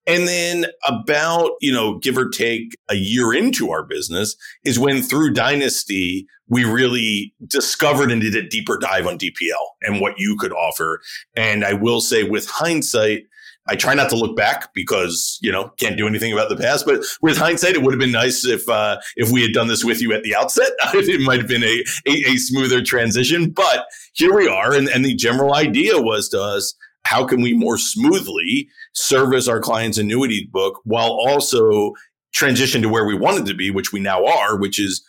And 0.07 0.27
then 0.27 0.67
about, 0.85 1.51
you 1.61 1.71
know, 1.71 1.97
give 1.97 2.17
or 2.17 2.29
take 2.29 2.77
a 2.89 2.95
year 2.95 3.33
into 3.33 3.71
our 3.71 3.83
business 3.83 4.35
is 4.63 4.77
when 4.77 5.01
through 5.01 5.33
Dynasty, 5.33 6.27
we 6.47 6.63
really 6.63 7.33
discovered 7.47 8.11
and 8.11 8.21
did 8.21 8.35
a 8.35 8.47
deeper 8.47 8.77
dive 8.77 9.07
on 9.07 9.17
DPL 9.17 9.53
and 9.81 9.99
what 9.99 10.13
you 10.17 10.37
could 10.37 10.53
offer. 10.53 11.01
And 11.35 11.65
I 11.65 11.73
will 11.73 12.01
say 12.01 12.23
with 12.23 12.47
hindsight, 12.47 13.23
I 13.67 13.75
try 13.75 13.95
not 13.95 14.09
to 14.09 14.15
look 14.15 14.35
back 14.35 14.73
because 14.73 15.39
you 15.41 15.51
know 15.51 15.69
can't 15.77 15.97
do 15.97 16.07
anything 16.07 16.31
about 16.31 16.49
the 16.49 16.55
past. 16.55 16.85
But 16.85 17.03
with 17.21 17.37
hindsight, 17.37 17.73
it 17.73 17.81
would 17.81 17.93
have 17.93 17.99
been 17.99 18.11
nice 18.11 18.45
if 18.45 18.67
uh, 18.69 18.97
if 19.15 19.31
we 19.31 19.41
had 19.41 19.53
done 19.53 19.67
this 19.67 19.83
with 19.83 20.01
you 20.01 20.13
at 20.13 20.23
the 20.23 20.35
outset. 20.35 20.69
it 20.93 21.21
might 21.21 21.39
have 21.39 21.47
been 21.47 21.63
a, 21.63 21.83
a, 22.07 22.33
a 22.33 22.37
smoother 22.37 22.83
transition. 22.83 23.49
But 23.49 23.85
here 24.13 24.35
we 24.35 24.47
are, 24.47 24.73
and, 24.73 24.87
and 24.87 25.03
the 25.03 25.15
general 25.15 25.55
idea 25.55 25.99
was 25.99 26.29
to 26.29 26.41
us 26.41 26.75
how 27.05 27.25
can 27.25 27.41
we 27.41 27.53
more 27.53 27.77
smoothly 27.77 28.67
service 28.93 29.47
our 29.47 29.59
clients' 29.59 29.97
annuity 29.97 30.49
book 30.51 30.81
while 30.83 31.11
also 31.11 31.93
transition 32.33 32.81
to 32.81 32.89
where 32.89 33.05
we 33.05 33.15
wanted 33.15 33.45
to 33.45 33.53
be, 33.53 33.69
which 33.71 33.93
we 33.93 33.99
now 33.99 34.25
are, 34.25 34.57
which 34.57 34.79
is 34.79 35.05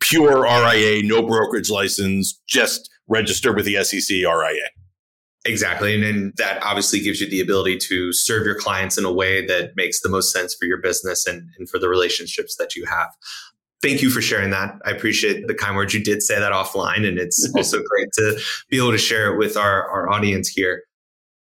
pure 0.00 0.42
RIA, 0.42 1.02
no 1.04 1.22
brokerage 1.22 1.70
license, 1.70 2.40
just 2.48 2.90
registered 3.08 3.56
with 3.56 3.64
the 3.64 3.82
SEC 3.82 4.10
RIA. 4.10 4.68
Exactly. 5.46 5.94
And 5.94 6.02
then 6.02 6.32
that 6.38 6.60
obviously 6.64 6.98
gives 7.00 7.20
you 7.20 7.30
the 7.30 7.40
ability 7.40 7.78
to 7.88 8.12
serve 8.12 8.44
your 8.44 8.58
clients 8.58 8.98
in 8.98 9.04
a 9.04 9.12
way 9.12 9.46
that 9.46 9.76
makes 9.76 10.00
the 10.00 10.08
most 10.08 10.32
sense 10.32 10.54
for 10.54 10.66
your 10.66 10.78
business 10.78 11.26
and, 11.26 11.48
and 11.58 11.68
for 11.70 11.78
the 11.78 11.88
relationships 11.88 12.56
that 12.56 12.74
you 12.74 12.84
have. 12.86 13.08
Thank 13.82 14.02
you 14.02 14.10
for 14.10 14.20
sharing 14.20 14.50
that. 14.50 14.74
I 14.84 14.90
appreciate 14.90 15.46
the 15.46 15.54
kind 15.54 15.76
words. 15.76 15.94
You 15.94 16.02
did 16.02 16.22
say 16.22 16.40
that 16.40 16.52
offline, 16.52 17.06
and 17.06 17.18
it's 17.18 17.48
also 17.56 17.78
great 17.78 18.08
to 18.14 18.40
be 18.68 18.78
able 18.78 18.90
to 18.90 18.98
share 18.98 19.32
it 19.32 19.38
with 19.38 19.56
our, 19.56 19.88
our 19.88 20.10
audience 20.10 20.48
here. 20.48 20.82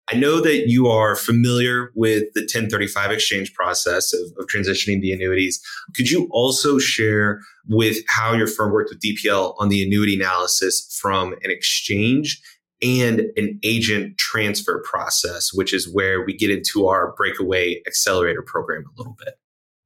I 0.09 0.15
know 0.15 0.41
that 0.41 0.69
you 0.69 0.87
are 0.87 1.17
familiar 1.17 1.91
with 1.97 2.25
the 2.35 2.43
1035 2.43 3.11
exchange 3.11 3.53
process 3.55 4.13
of, 4.13 4.21
of, 4.39 4.47
transitioning 4.47 5.01
the 5.01 5.11
annuities. 5.13 5.61
Could 5.97 6.11
you 6.11 6.29
also 6.31 6.79
share 6.79 7.41
with 7.69 7.99
how 8.07 8.33
your 8.33 8.47
firm 8.47 8.73
worked 8.73 8.91
with 8.91 9.01
DPL 9.01 9.57
on 9.59 9.69
the 9.69 9.83
annuity 9.83 10.15
analysis 10.15 10.97
from 11.01 11.33
an 11.43 11.51
exchange 11.51 12.41
and 12.81 13.23
an 13.37 13.59
agent 13.65 14.17
transfer 14.17 14.81
process, 14.89 15.51
which 15.53 15.75
is 15.75 15.93
where 15.93 16.25
we 16.25 16.37
get 16.37 16.51
into 16.51 16.87
our 16.87 17.13
breakaway 17.17 17.83
accelerator 17.87 18.43
program 18.43 18.85
a 18.85 18.99
little 18.99 19.17
bit. 19.19 19.35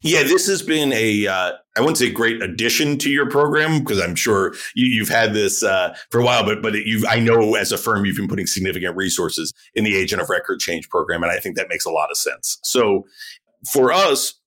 Yeah, 0.02 0.23
this 0.23 0.47
has 0.47 0.62
been 0.62 0.92
a 0.95 1.26
uh, 1.26 1.52
I 1.76 1.80
wouldn't 1.80 1.99
say 1.99 2.11
great 2.11 2.42
addition 2.42 2.97
to 2.99 3.11
your 3.11 3.28
program 3.28 3.80
because 3.80 4.00
I'm 4.00 4.14
sure 4.14 4.54
you, 4.75 5.00
have 5.00 5.09
had 5.11 5.35
this 5.35 5.62
uh, 5.62 5.95
for 6.11 6.21
a 6.21 6.25
while, 6.25 6.45
but 6.45 6.62
but 6.62 6.75
you 6.75 7.04
I 7.07 7.21
know 7.21 7.54
as 7.54 7.71
a 7.71 7.78
firm 7.78 8.07
you've 8.07 8.16
been 8.16 8.28
putting 8.28 8.47
significant 8.47 8.97
resources 8.97 9.52
in 9.75 9.85
the 9.85 9.97
agent 9.97 10.23
of 10.23 10.30
record 10.30 10.61
change 10.61 10.88
program, 10.88 11.23
and 11.23 11.30
I 11.30 11.38
think 11.38 11.57
that 11.57 11.69
makes 11.69 11.85
a 11.85 11.90
lot 11.90 12.11
of 12.11 12.16
sense. 12.16 12.59
So 12.62 13.04
for 13.71 13.92
us, 13.92 14.40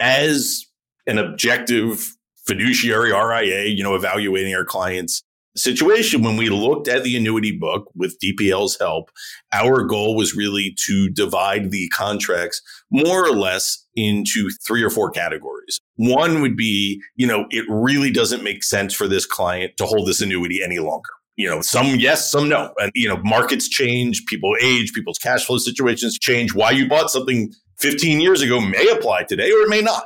as 0.00 0.66
an 1.06 1.18
objective 1.18 2.14
fiduciary 2.46 3.10
RIA, 3.12 3.64
you 3.64 3.82
know, 3.82 3.94
evaluating 3.94 4.54
our 4.54 4.64
clients 4.64 5.22
situation, 5.56 6.22
when 6.22 6.36
we 6.36 6.50
looked 6.50 6.88
at 6.88 7.04
the 7.04 7.16
annuity 7.16 7.56
book 7.56 7.90
with 7.94 8.18
DPL's 8.20 8.76
help, 8.78 9.10
our 9.52 9.82
goal 9.84 10.16
was 10.16 10.34
really 10.34 10.76
to 10.86 11.08
divide 11.10 11.70
the 11.70 11.88
contracts 11.88 12.60
more 12.90 13.24
or 13.24 13.30
less 13.30 13.83
into 13.96 14.50
three 14.66 14.82
or 14.82 14.90
four 14.90 15.10
categories. 15.10 15.80
One 15.96 16.40
would 16.42 16.56
be, 16.56 17.00
you 17.16 17.26
know, 17.26 17.46
it 17.50 17.64
really 17.68 18.10
doesn't 18.10 18.42
make 18.42 18.64
sense 18.64 18.94
for 18.94 19.06
this 19.06 19.26
client 19.26 19.76
to 19.76 19.86
hold 19.86 20.08
this 20.08 20.20
annuity 20.20 20.62
any 20.62 20.78
longer. 20.78 21.10
You 21.36 21.48
know, 21.48 21.60
some 21.62 21.96
yes, 21.96 22.30
some 22.30 22.48
no. 22.48 22.72
And, 22.78 22.92
you 22.94 23.08
know, 23.08 23.16
markets 23.24 23.68
change, 23.68 24.24
people 24.26 24.54
age, 24.60 24.92
people's 24.92 25.18
cash 25.18 25.44
flow 25.44 25.58
situations 25.58 26.18
change. 26.18 26.54
Why 26.54 26.70
you 26.70 26.88
bought 26.88 27.10
something 27.10 27.52
15 27.78 28.20
years 28.20 28.40
ago 28.40 28.60
may 28.60 28.88
apply 28.88 29.24
today 29.24 29.50
or 29.50 29.62
it 29.62 29.68
may 29.68 29.80
not. 29.80 30.04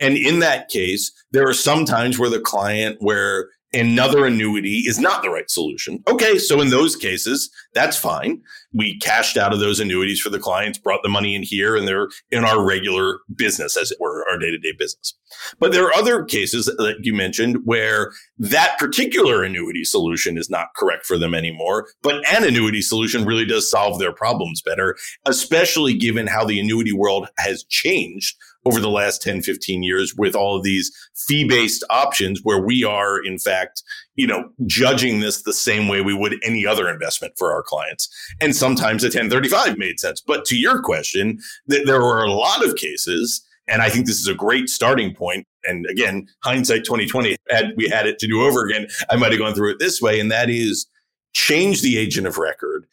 And 0.00 0.16
in 0.16 0.40
that 0.40 0.68
case, 0.68 1.12
there 1.30 1.48
are 1.48 1.54
some 1.54 1.84
times 1.84 2.18
where 2.18 2.30
the 2.30 2.40
client, 2.40 2.96
where 2.98 3.48
another 3.74 4.24
annuity 4.26 4.84
is 4.86 4.98
not 4.98 5.22
the 5.22 5.30
right 5.30 5.50
solution. 5.50 6.02
Okay, 6.08 6.38
so 6.38 6.60
in 6.60 6.70
those 6.70 6.96
cases, 6.96 7.50
that's 7.74 7.96
fine. 7.96 8.40
We 8.72 8.98
cashed 8.98 9.36
out 9.36 9.52
of 9.52 9.60
those 9.60 9.80
annuities 9.80 10.20
for 10.20 10.30
the 10.30 10.38
clients, 10.38 10.78
brought 10.78 11.02
the 11.02 11.08
money 11.08 11.34
in 11.34 11.42
here, 11.42 11.76
and 11.76 11.86
they're 11.86 12.08
in 12.30 12.44
our 12.44 12.64
regular 12.64 13.20
business, 13.34 13.76
as 13.76 13.90
it 13.90 13.98
were, 14.00 14.24
our 14.30 14.38
day 14.38 14.50
to 14.50 14.58
day 14.58 14.72
business. 14.76 15.14
But 15.58 15.72
there 15.72 15.84
are 15.84 15.94
other 15.94 16.24
cases 16.24 16.66
that 16.66 16.98
you 17.02 17.14
mentioned 17.14 17.58
where 17.64 18.12
that 18.38 18.78
particular 18.78 19.42
annuity 19.42 19.84
solution 19.84 20.38
is 20.38 20.50
not 20.50 20.74
correct 20.76 21.06
for 21.06 21.18
them 21.18 21.34
anymore, 21.34 21.88
but 22.02 22.16
an 22.32 22.44
annuity 22.44 22.82
solution 22.82 23.24
really 23.24 23.44
does 23.44 23.70
solve 23.70 23.98
their 23.98 24.12
problems 24.12 24.62
better, 24.62 24.96
especially 25.26 25.94
given 25.94 26.26
how 26.26 26.44
the 26.44 26.60
annuity 26.60 26.92
world 26.92 27.28
has 27.38 27.64
changed 27.64 28.36
over 28.64 28.80
the 28.80 28.90
last 28.90 29.22
10, 29.22 29.42
15 29.42 29.82
years 29.82 30.14
with 30.14 30.34
all 30.34 30.56
of 30.56 30.62
these 30.62 30.90
fee 31.14 31.46
based 31.46 31.84
options 31.90 32.40
where 32.42 32.60
we 32.60 32.84
are, 32.84 33.22
in 33.24 33.38
fact, 33.38 33.82
you 34.16 34.26
know, 34.26 34.48
judging 34.66 35.20
this 35.20 35.42
the 35.42 35.52
same 35.52 35.88
way 35.88 36.00
we 36.00 36.14
would 36.14 36.36
any 36.42 36.66
other 36.66 36.88
investment 36.88 37.34
for 37.36 37.52
our 37.52 37.62
clients. 37.62 38.08
And 38.40 38.54
sometimes 38.54 39.04
a 39.04 39.08
1035 39.08 39.76
made 39.76 40.00
sense. 40.00 40.20
But 40.20 40.44
to 40.46 40.56
your 40.56 40.80
question, 40.80 41.38
th- 41.68 41.86
there 41.86 42.00
were 42.00 42.22
a 42.22 42.32
lot 42.32 42.64
of 42.64 42.76
cases. 42.76 43.44
And 43.66 43.82
I 43.82 43.88
think 43.88 44.06
this 44.06 44.20
is 44.20 44.28
a 44.28 44.34
great 44.34 44.68
starting 44.68 45.14
point. 45.14 45.46
And 45.64 45.86
again, 45.86 46.26
hindsight 46.42 46.84
2020, 46.84 47.36
had 47.50 47.72
we 47.76 47.88
had 47.88 48.06
it 48.06 48.18
to 48.18 48.26
do 48.26 48.42
over 48.42 48.64
again, 48.64 48.86
I 49.10 49.16
might 49.16 49.32
have 49.32 49.40
gone 49.40 49.54
through 49.54 49.72
it 49.72 49.78
this 49.78 50.00
way. 50.00 50.20
And 50.20 50.30
that 50.30 50.50
is 50.50 50.86
change 51.32 51.82
the 51.82 51.98
agent 51.98 52.26
of 52.26 52.38
record, 52.38 52.86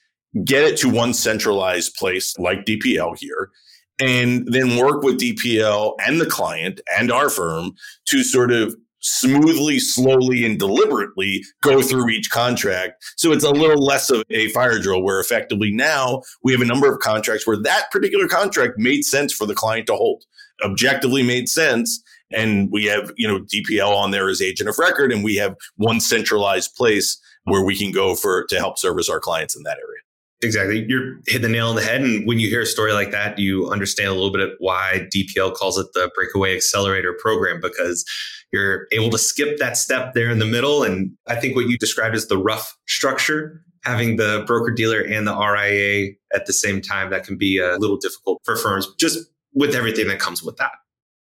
get 0.44 0.64
it 0.64 0.78
to 0.78 0.90
one 0.90 1.14
centralized 1.14 1.96
place 1.96 2.38
like 2.40 2.66
DPL 2.66 3.18
here 3.18 3.52
and 4.00 4.48
then 4.48 4.78
work 4.78 5.04
with 5.04 5.20
DPL 5.20 5.96
and 6.06 6.20
the 6.20 6.26
client 6.26 6.82
and 6.98 7.12
our 7.12 7.30
firm 7.30 7.72
to 8.08 8.24
sort 8.24 8.52
of 8.52 8.76
smoothly, 9.02 9.80
slowly, 9.80 10.46
and 10.46 10.60
deliberately 10.60 11.44
go 11.62 11.82
through 11.82 12.10
each 12.10 12.30
contract. 12.30 13.04
So 13.18 13.32
it's 13.32 13.44
a 13.44 13.52
little 13.52 13.84
less 13.84 14.10
of 14.10 14.24
a 14.30 14.50
fire 14.50 14.80
drill 14.80 15.04
where 15.04 15.20
effectively 15.20 15.72
now 15.72 16.22
we 16.44 16.52
have 16.52 16.62
a 16.62 16.66
number 16.66 16.92
of 16.92 17.00
contracts 17.00 17.46
where 17.46 17.58
that 17.64 17.92
particular 17.92 18.28
contract 18.28 18.78
made 18.78 19.04
sense 19.04 19.34
for 19.34 19.46
the 19.46 19.56
client 19.56 19.88
to 19.88 19.96
hold, 19.96 20.24
objectively 20.64 21.24
made 21.24 21.50
sense. 21.50 22.02
And 22.32 22.72
we 22.72 22.86
have, 22.86 23.12
you 23.18 23.28
know, 23.28 23.40
DPL 23.40 23.94
on 23.94 24.12
there 24.12 24.30
as 24.30 24.42
agent 24.42 24.70
of 24.70 24.78
record, 24.78 25.12
and 25.12 25.24
we 25.24 25.36
have 25.36 25.56
one 25.76 26.00
centralized 26.00 26.76
place 26.76 27.20
where 27.44 27.64
we 27.64 27.78
can 27.78 27.92
go 27.92 28.16
for 28.16 28.46
to 28.46 28.58
help 28.58 28.78
service 28.78 29.10
our 29.10 29.20
clients 29.20 29.56
in 29.56 29.64
that 29.64 29.78
area. 29.78 30.02
Exactly. 30.44 30.86
You're 30.88 31.20
hitting 31.28 31.44
the 31.44 31.50
nail 31.50 31.70
on 31.70 31.76
the 31.76 31.84
head. 31.84 32.02
And 32.02 32.26
when 32.28 32.40
you 32.40 32.50
hear 32.50 32.62
a 32.62 32.66
story 32.66 32.94
like 32.94 33.12
that, 33.12 33.38
you 33.38 33.70
understand 33.70 34.10
a 34.10 34.14
little 34.14 34.32
bit 34.32 34.42
of 34.42 34.52
why 34.60 35.08
DPL 35.14 35.54
calls 35.54 35.78
it 35.78 35.88
the 35.94 36.10
breakaway 36.16 36.56
accelerator 36.56 37.16
program 37.20 37.60
because 37.62 38.04
you're 38.52 38.88
able 38.92 39.10
to 39.12 39.18
skip 39.18 39.58
that 39.60 39.78
step 39.78 40.14
there 40.14 40.30
in 40.30 40.40
the 40.40 40.46
middle. 40.46 40.84
And 40.84 41.12
I 41.28 41.36
think 41.36 41.56
what 41.56 41.68
you 41.68 41.78
described 41.78 42.16
as 42.16 42.28
the 42.28 42.38
rough 42.38 42.76
structure, 42.88 43.64
having 43.84 44.18
the 44.18 44.44
broker 44.48 44.72
dealer 44.72 45.02
and 45.02 45.28
the 45.28 45.38
RIA 45.38 46.14
at 46.34 46.48
the 46.48 46.54
same 46.54 46.82
time, 46.82 47.12
that 47.12 47.24
can 47.24 47.38
be 47.38 47.60
a 47.60 47.78
little 47.78 47.98
difficult 47.98 48.42
for 48.44 48.56
firms 48.56 48.88
just 49.00 49.20
with 49.54 49.76
everything 49.76 50.08
that 50.08 50.20
comes 50.20 50.42
with 50.42 50.58
that. 50.58 50.72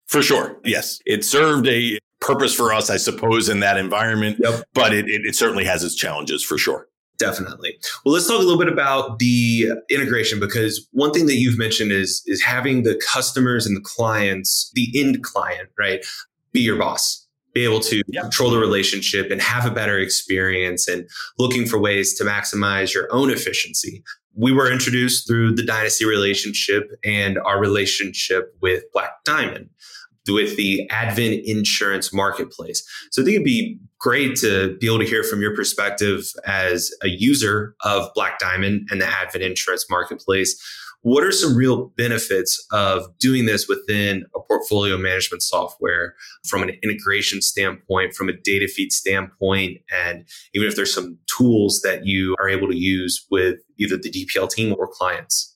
For 0.07 0.21
sure. 0.21 0.59
Yes. 0.63 0.99
It 1.05 1.23
served 1.23 1.67
a 1.67 1.99
purpose 2.21 2.53
for 2.53 2.73
us, 2.73 2.89
I 2.89 2.97
suppose, 2.97 3.49
in 3.49 3.59
that 3.61 3.77
environment, 3.77 4.37
yep. 4.39 4.63
but 4.73 4.93
it, 4.93 5.07
it, 5.07 5.25
it 5.25 5.35
certainly 5.35 5.65
has 5.65 5.83
its 5.83 5.95
challenges 5.95 6.43
for 6.43 6.57
sure. 6.57 6.87
Definitely. 7.19 7.77
Well, 8.05 8.13
let's 8.13 8.27
talk 8.27 8.37
a 8.37 8.43
little 8.43 8.57
bit 8.57 8.71
about 8.71 9.19
the 9.19 9.73
integration 9.89 10.39
because 10.39 10.87
one 10.93 11.11
thing 11.11 11.25
that 11.25 11.35
you've 11.35 11.57
mentioned 11.57 11.91
is 11.91 12.23
is 12.25 12.41
having 12.41 12.83
the 12.83 12.99
customers 13.13 13.67
and 13.67 13.75
the 13.75 13.81
clients, 13.81 14.71
the 14.73 14.89
end 14.95 15.21
client, 15.21 15.69
right, 15.77 16.03
be 16.53 16.61
your 16.61 16.77
boss, 16.77 17.27
be 17.53 17.65
able 17.65 17.81
to 17.81 18.01
yep. 18.07 18.23
control 18.23 18.49
the 18.49 18.57
relationship 18.57 19.31
and 19.31 19.41
have 19.41 19.65
a 19.65 19.71
better 19.71 19.99
experience 19.99 20.87
and 20.87 21.09
looking 21.37 21.65
for 21.65 21.77
ways 21.77 22.17
to 22.17 22.23
maximize 22.23 22.93
your 22.93 23.13
own 23.13 23.29
efficiency. 23.29 24.01
We 24.35 24.53
were 24.53 24.71
introduced 24.71 25.27
through 25.27 25.55
the 25.55 25.65
dynasty 25.65 26.05
relationship 26.05 26.89
and 27.03 27.37
our 27.39 27.59
relationship 27.59 28.55
with 28.61 28.83
Black 28.93 29.11
Diamond 29.25 29.69
with 30.27 30.57
the 30.57 30.87
Advent 30.89 31.41
Insurance 31.45 32.13
Marketplace. 32.13 32.83
So 33.11 33.21
I 33.21 33.25
think 33.25 33.35
it'd 33.35 33.45
be 33.45 33.79
great 33.99 34.35
to 34.37 34.77
be 34.79 34.87
able 34.87 34.99
to 34.99 35.05
hear 35.05 35.23
from 35.23 35.41
your 35.41 35.55
perspective 35.55 36.25
as 36.45 36.91
a 37.03 37.07
user 37.07 37.75
of 37.83 38.09
Black 38.15 38.39
Diamond 38.39 38.87
and 38.91 39.01
the 39.01 39.07
Advent 39.07 39.43
Insurance 39.43 39.85
Marketplace. 39.89 40.61
What 41.01 41.23
are 41.23 41.31
some 41.31 41.55
real 41.55 41.93
benefits 41.95 42.65
of 42.73 43.17
doing 43.19 43.45
this 43.45 43.69
within 43.69 44.25
a 44.35 44.39
portfolio 44.41 44.97
management 44.97 45.41
software 45.41 46.13
from 46.45 46.61
an 46.61 46.71
integration 46.83 47.41
standpoint, 47.41 48.13
from 48.13 48.27
a 48.27 48.33
data 48.33 48.67
feed 48.67 48.91
standpoint, 48.91 49.77
and 49.89 50.25
even 50.53 50.67
if 50.67 50.75
there's 50.75 50.93
some 50.93 51.17
tools 51.37 51.79
that 51.83 52.05
you 52.05 52.35
are 52.37 52.49
able 52.49 52.67
to 52.67 52.77
use 52.77 53.25
with 53.31 53.59
either 53.77 53.95
the 53.95 54.11
DPL 54.11 54.49
team 54.49 54.75
or 54.77 54.89
clients? 54.91 55.55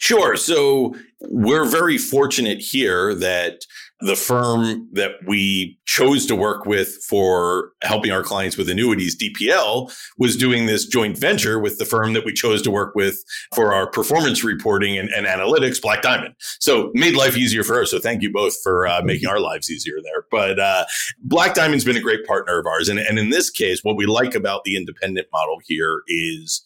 Sure. 0.00 0.34
So 0.34 0.96
we're 1.20 1.66
very 1.66 1.98
fortunate 1.98 2.58
here 2.58 3.14
that 3.16 3.66
the 4.00 4.16
firm 4.16 4.88
that 4.92 5.12
we 5.26 5.78
chose 5.84 6.24
to 6.24 6.34
work 6.34 6.64
with 6.64 6.88
for 7.06 7.72
helping 7.82 8.10
our 8.10 8.22
clients 8.22 8.56
with 8.56 8.70
annuities, 8.70 9.14
DPL, 9.14 9.94
was 10.16 10.38
doing 10.38 10.64
this 10.64 10.86
joint 10.86 11.18
venture 11.18 11.58
with 11.58 11.76
the 11.76 11.84
firm 11.84 12.14
that 12.14 12.24
we 12.24 12.32
chose 12.32 12.62
to 12.62 12.70
work 12.70 12.94
with 12.94 13.22
for 13.54 13.74
our 13.74 13.90
performance 13.90 14.42
reporting 14.42 14.96
and, 14.96 15.10
and 15.10 15.26
analytics, 15.26 15.82
Black 15.82 16.00
Diamond. 16.00 16.34
So 16.60 16.90
made 16.94 17.14
life 17.14 17.36
easier 17.36 17.62
for 17.62 17.82
us. 17.82 17.90
So 17.90 17.98
thank 17.98 18.22
you 18.22 18.32
both 18.32 18.56
for 18.62 18.88
uh, 18.88 19.02
making 19.04 19.28
our 19.28 19.38
lives 19.38 19.70
easier 19.70 19.96
there. 20.02 20.24
But 20.30 20.58
uh, 20.58 20.86
Black 21.18 21.52
Diamond's 21.52 21.84
been 21.84 21.98
a 21.98 22.00
great 22.00 22.24
partner 22.24 22.58
of 22.58 22.66
ours. 22.66 22.88
And, 22.88 22.98
and 22.98 23.18
in 23.18 23.28
this 23.28 23.50
case, 23.50 23.84
what 23.84 23.96
we 23.96 24.06
like 24.06 24.34
about 24.34 24.64
the 24.64 24.78
independent 24.78 25.28
model 25.30 25.58
here 25.66 26.00
is 26.08 26.64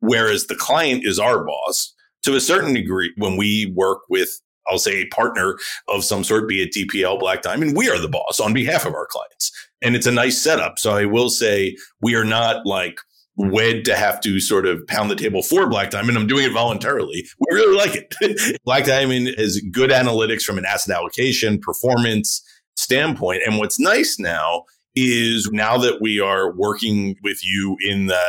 whereas 0.00 0.48
the 0.48 0.56
client 0.56 1.06
is 1.06 1.20
our 1.20 1.44
boss, 1.44 1.94
to 2.22 2.36
a 2.36 2.40
certain 2.40 2.74
degree, 2.74 3.12
when 3.16 3.36
we 3.36 3.72
work 3.74 4.02
with 4.08 4.40
I'll 4.68 4.78
say 4.78 5.02
a 5.02 5.06
partner 5.06 5.58
of 5.88 6.04
some 6.04 6.24
sort, 6.24 6.48
be 6.48 6.62
it 6.62 6.72
DPL, 6.72 7.18
Black 7.18 7.42
Diamond, 7.42 7.76
we 7.76 7.90
are 7.90 7.98
the 7.98 8.08
boss 8.08 8.40
on 8.40 8.52
behalf 8.52 8.86
of 8.86 8.94
our 8.94 9.06
clients. 9.06 9.50
And 9.80 9.96
it's 9.96 10.06
a 10.06 10.12
nice 10.12 10.40
setup. 10.40 10.78
So 10.78 10.92
I 10.92 11.04
will 11.04 11.28
say 11.28 11.76
we 12.00 12.14
are 12.14 12.24
not 12.24 12.64
like 12.64 13.00
wed 13.36 13.84
to 13.86 13.96
have 13.96 14.20
to 14.20 14.38
sort 14.40 14.66
of 14.66 14.86
pound 14.86 15.10
the 15.10 15.16
table 15.16 15.42
for 15.42 15.68
Black 15.68 15.90
Diamond. 15.90 16.16
I'm 16.16 16.26
doing 16.26 16.44
it 16.44 16.52
voluntarily. 16.52 17.26
We 17.40 17.56
really 17.56 17.76
like 17.76 17.96
it. 17.96 18.60
Black 18.64 18.84
Diamond 18.84 19.28
is 19.36 19.60
good 19.72 19.90
analytics 19.90 20.42
from 20.42 20.58
an 20.58 20.64
asset 20.64 20.96
allocation, 20.96 21.58
performance 21.58 22.42
standpoint. 22.76 23.42
And 23.46 23.58
what's 23.58 23.80
nice 23.80 24.18
now 24.18 24.64
is 24.94 25.48
now 25.52 25.78
that 25.78 26.00
we 26.00 26.20
are 26.20 26.52
working 26.52 27.16
with 27.22 27.38
you 27.42 27.76
in 27.86 28.06
the, 28.06 28.20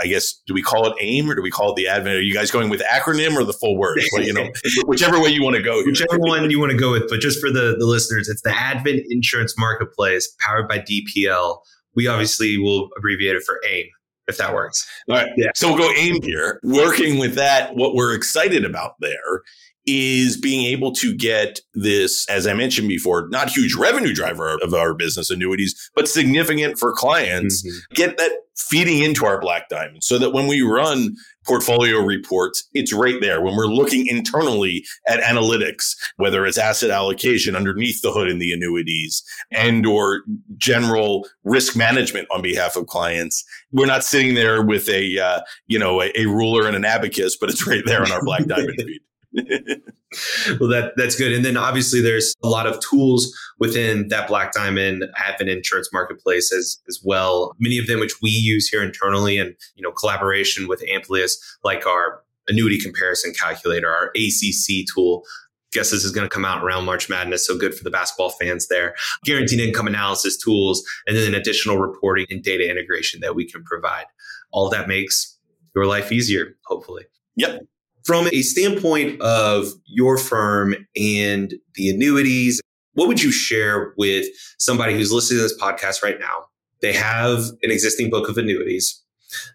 I 0.00 0.06
guess, 0.06 0.32
do 0.46 0.54
we 0.54 0.62
call 0.62 0.86
it 0.86 0.94
AIM 1.00 1.30
or 1.30 1.34
do 1.34 1.42
we 1.42 1.50
call 1.50 1.72
it 1.72 1.76
the 1.76 1.88
Advent? 1.88 2.16
Are 2.16 2.22
you 2.22 2.34
guys 2.34 2.50
going 2.50 2.70
with 2.70 2.80
acronym 2.82 3.34
or 3.34 3.44
the 3.44 3.52
full 3.52 3.76
word? 3.76 4.00
Well, 4.12 4.22
you 4.22 4.32
know, 4.32 4.48
whichever 4.86 5.20
way 5.20 5.30
you 5.30 5.42
want 5.42 5.56
to 5.56 5.62
go. 5.62 5.82
Whichever 5.84 6.18
one 6.18 6.48
you 6.50 6.60
want 6.60 6.72
to 6.72 6.78
go 6.78 6.92
with. 6.92 7.08
But 7.08 7.20
just 7.20 7.40
for 7.40 7.50
the, 7.50 7.76
the 7.78 7.86
listeners, 7.86 8.28
it's 8.28 8.42
the 8.42 8.54
Advent 8.54 9.02
Insurance 9.10 9.54
Marketplace 9.58 10.32
powered 10.40 10.68
by 10.68 10.78
DPL. 10.78 11.58
We 11.94 12.06
obviously 12.06 12.58
will 12.58 12.88
abbreviate 12.96 13.36
it 13.36 13.42
for 13.42 13.60
AIM 13.68 13.86
if 14.28 14.38
that 14.38 14.54
works. 14.54 14.88
All 15.08 15.16
right. 15.16 15.28
Yeah. 15.36 15.50
So 15.54 15.68
we'll 15.68 15.78
go 15.78 15.92
AIM 15.96 16.22
here. 16.22 16.60
Working 16.62 17.18
with 17.18 17.34
that, 17.34 17.74
what 17.74 17.94
we're 17.94 18.14
excited 18.14 18.64
about 18.64 18.94
there 19.00 19.42
is 19.86 20.36
being 20.36 20.64
able 20.66 20.92
to 20.92 21.14
get 21.14 21.60
this, 21.74 22.28
as 22.28 22.46
I 22.46 22.54
mentioned 22.54 22.88
before, 22.88 23.28
not 23.30 23.50
huge 23.50 23.74
revenue 23.74 24.14
driver 24.14 24.58
of 24.62 24.74
our 24.74 24.94
business 24.94 25.30
annuities, 25.30 25.90
but 25.94 26.08
significant 26.08 26.78
for 26.78 26.92
clients. 26.92 27.66
Mm-hmm. 27.66 27.94
Get 27.94 28.18
that 28.18 28.32
feeding 28.56 29.02
into 29.02 29.26
our 29.26 29.40
black 29.40 29.68
diamond 29.68 30.04
so 30.04 30.18
that 30.18 30.30
when 30.30 30.46
we 30.46 30.60
run 30.60 31.16
portfolio 31.46 31.98
reports, 31.98 32.68
it's 32.74 32.92
right 32.92 33.20
there. 33.20 33.40
When 33.40 33.56
we're 33.56 33.66
looking 33.66 34.06
internally 34.06 34.84
at 35.08 35.20
analytics, 35.20 35.96
whether 36.16 36.46
it's 36.46 36.58
asset 36.58 36.90
allocation 36.90 37.56
underneath 37.56 38.02
the 38.02 38.12
hood 38.12 38.30
in 38.30 38.38
the 38.38 38.52
annuities 38.52 39.22
and 39.50 39.84
or 39.86 40.22
general 40.56 41.26
risk 41.44 41.76
management 41.76 42.28
on 42.30 42.42
behalf 42.42 42.76
of 42.76 42.86
clients, 42.86 43.44
we're 43.72 43.86
not 43.86 44.04
sitting 44.04 44.34
there 44.34 44.62
with 44.62 44.88
a, 44.88 45.18
uh, 45.18 45.40
you 45.66 45.78
know, 45.78 46.00
a, 46.02 46.12
a 46.16 46.26
ruler 46.26 46.66
and 46.66 46.76
an 46.76 46.84
abacus, 46.84 47.36
but 47.36 47.50
it's 47.50 47.66
right 47.66 47.82
there 47.86 48.02
on 48.02 48.12
our 48.12 48.24
black 48.24 48.44
diamond 48.46 48.74
feed. 48.76 49.00
well, 50.60 50.68
that 50.68 50.92
that's 50.96 51.16
good. 51.16 51.32
And 51.32 51.44
then 51.44 51.56
obviously 51.56 52.00
there's 52.00 52.34
a 52.42 52.48
lot 52.48 52.66
of 52.66 52.78
tools 52.80 53.34
within 53.58 54.08
that 54.08 54.28
Black 54.28 54.52
Diamond 54.52 55.04
Advent 55.16 55.48
Insurance 55.48 55.88
Marketplace 55.92 56.52
as 56.52 56.80
as 56.88 57.00
well. 57.02 57.54
Many 57.58 57.78
of 57.78 57.86
them 57.86 58.00
which 58.00 58.20
we 58.20 58.30
use 58.30 58.68
here 58.68 58.82
internally, 58.82 59.38
and 59.38 59.54
you 59.74 59.82
know 59.82 59.92
collaboration 59.92 60.68
with 60.68 60.82
Amplius, 60.82 61.36
like 61.64 61.86
our 61.86 62.22
annuity 62.48 62.78
comparison 62.78 63.32
calculator, 63.32 63.88
our 63.88 64.12
ACC 64.16 64.84
tool. 64.94 65.24
Guess 65.72 65.90
this 65.90 66.04
is 66.04 66.12
going 66.12 66.28
to 66.28 66.34
come 66.34 66.44
out 66.44 66.62
around 66.62 66.84
March 66.84 67.08
Madness, 67.08 67.46
so 67.46 67.56
good 67.56 67.74
for 67.74 67.82
the 67.82 67.90
basketball 67.90 68.28
fans 68.28 68.68
there. 68.68 68.94
Guaranteed 69.24 69.60
income 69.60 69.86
analysis 69.86 70.36
tools, 70.36 70.84
and 71.06 71.16
then 71.16 71.34
additional 71.34 71.78
reporting 71.78 72.26
and 72.28 72.42
data 72.42 72.70
integration 72.70 73.20
that 73.20 73.34
we 73.34 73.48
can 73.50 73.64
provide. 73.64 74.04
All 74.50 74.68
that 74.68 74.86
makes 74.86 75.38
your 75.74 75.86
life 75.86 76.12
easier, 76.12 76.56
hopefully. 76.66 77.04
Yep. 77.36 77.62
From 78.04 78.28
a 78.32 78.42
standpoint 78.42 79.20
of 79.20 79.68
your 79.86 80.18
firm 80.18 80.74
and 80.96 81.54
the 81.74 81.90
annuities, 81.90 82.60
what 82.94 83.08
would 83.08 83.22
you 83.22 83.30
share 83.30 83.94
with 83.96 84.26
somebody 84.58 84.94
who's 84.94 85.12
listening 85.12 85.38
to 85.38 85.42
this 85.42 85.58
podcast 85.58 86.02
right 86.02 86.18
now? 86.18 86.46
They 86.80 86.92
have 86.92 87.38
an 87.62 87.70
existing 87.70 88.10
book 88.10 88.28
of 88.28 88.36
annuities. 88.36 89.00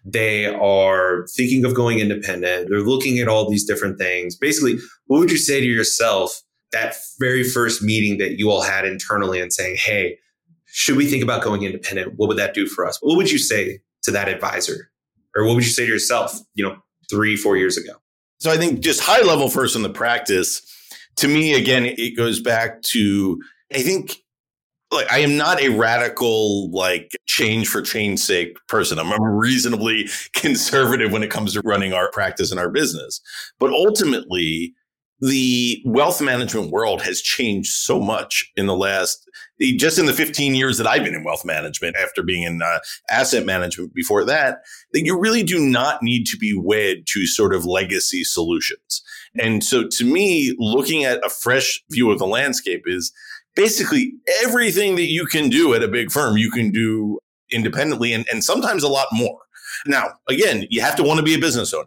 They 0.04 0.46
are 0.46 1.26
thinking 1.36 1.64
of 1.64 1.74
going 1.74 2.00
independent. 2.00 2.68
They're 2.68 2.80
looking 2.80 3.18
at 3.18 3.28
all 3.28 3.48
these 3.48 3.64
different 3.64 3.98
things. 3.98 4.34
Basically, 4.34 4.78
what 5.06 5.18
would 5.18 5.30
you 5.30 5.36
say 5.36 5.60
to 5.60 5.66
yourself 5.66 6.42
that 6.72 6.96
very 7.20 7.44
first 7.44 7.82
meeting 7.82 8.18
that 8.18 8.38
you 8.38 8.50
all 8.50 8.62
had 8.62 8.84
internally 8.84 9.40
and 9.40 9.52
saying, 9.52 9.76
Hey, 9.78 10.18
should 10.66 10.96
we 10.96 11.06
think 11.06 11.22
about 11.22 11.42
going 11.42 11.62
independent? 11.62 12.14
What 12.16 12.28
would 12.28 12.38
that 12.38 12.54
do 12.54 12.66
for 12.66 12.86
us? 12.86 12.98
What 13.00 13.16
would 13.16 13.30
you 13.30 13.38
say 13.38 13.80
to 14.02 14.10
that 14.10 14.28
advisor? 14.28 14.90
Or 15.36 15.44
what 15.44 15.54
would 15.54 15.64
you 15.64 15.70
say 15.70 15.86
to 15.86 15.92
yourself, 15.92 16.38
you 16.54 16.64
know, 16.64 16.76
three, 17.08 17.36
four 17.36 17.56
years 17.56 17.76
ago? 17.76 17.92
So 18.38 18.50
I 18.50 18.56
think 18.56 18.80
just 18.80 19.00
high 19.00 19.22
level 19.22 19.48
first 19.48 19.76
in 19.76 19.82
the 19.82 19.90
practice, 19.90 20.62
to 21.16 21.28
me, 21.28 21.54
again, 21.54 21.84
it 21.84 22.16
goes 22.16 22.40
back 22.40 22.82
to, 22.82 23.40
I 23.74 23.82
think 23.82 24.16
like 24.90 25.10
I 25.12 25.18
am 25.18 25.36
not 25.36 25.60
a 25.60 25.68
radical 25.68 26.70
like 26.70 27.12
change 27.26 27.68
for 27.68 27.82
change 27.82 28.20
sake 28.20 28.56
person. 28.68 28.98
I'm, 28.98 29.12
I'm 29.12 29.22
reasonably 29.22 30.08
conservative 30.32 31.12
when 31.12 31.22
it 31.22 31.30
comes 31.30 31.52
to 31.54 31.60
running 31.62 31.92
our 31.92 32.10
practice 32.10 32.50
and 32.50 32.60
our 32.60 32.70
business. 32.70 33.20
But 33.58 33.70
ultimately, 33.70 34.74
the 35.20 35.82
wealth 35.84 36.20
management 36.20 36.70
world 36.70 37.02
has 37.02 37.20
changed 37.20 37.72
so 37.72 38.00
much 38.00 38.50
in 38.56 38.66
the 38.66 38.76
last 38.76 39.28
just 39.60 39.98
in 39.98 40.06
the 40.06 40.12
15 40.12 40.54
years 40.54 40.78
that 40.78 40.86
I've 40.86 41.04
been 41.04 41.14
in 41.14 41.24
wealth 41.24 41.44
management 41.44 41.96
after 41.96 42.22
being 42.22 42.42
in 42.42 42.62
uh, 42.62 42.78
asset 43.10 43.44
management 43.44 43.94
before 43.94 44.24
that 44.24 44.60
that 44.92 45.04
you 45.04 45.18
really 45.18 45.42
do 45.42 45.58
not 45.60 46.02
need 46.02 46.24
to 46.26 46.36
be 46.36 46.54
wed 46.56 47.04
to 47.08 47.26
sort 47.26 47.54
of 47.54 47.64
legacy 47.64 48.24
solutions. 48.24 49.02
And 49.40 49.62
so 49.62 49.86
to 49.86 50.04
me 50.04 50.54
looking 50.58 51.04
at 51.04 51.24
a 51.24 51.30
fresh 51.30 51.82
view 51.90 52.10
of 52.10 52.18
the 52.18 52.26
landscape 52.26 52.82
is 52.86 53.12
basically 53.56 54.12
everything 54.44 54.94
that 54.96 55.08
you 55.08 55.26
can 55.26 55.48
do 55.48 55.74
at 55.74 55.82
a 55.82 55.88
big 55.88 56.12
firm 56.12 56.36
you 56.36 56.50
can 56.50 56.70
do 56.70 57.18
independently 57.50 58.12
and, 58.12 58.26
and 58.30 58.44
sometimes 58.44 58.82
a 58.82 58.88
lot 58.88 59.08
more. 59.12 59.40
Now, 59.86 60.14
again, 60.28 60.66
you 60.70 60.80
have 60.80 60.96
to 60.96 61.02
want 61.02 61.18
to 61.18 61.24
be 61.24 61.34
a 61.34 61.38
business 61.38 61.72
owner 61.72 61.86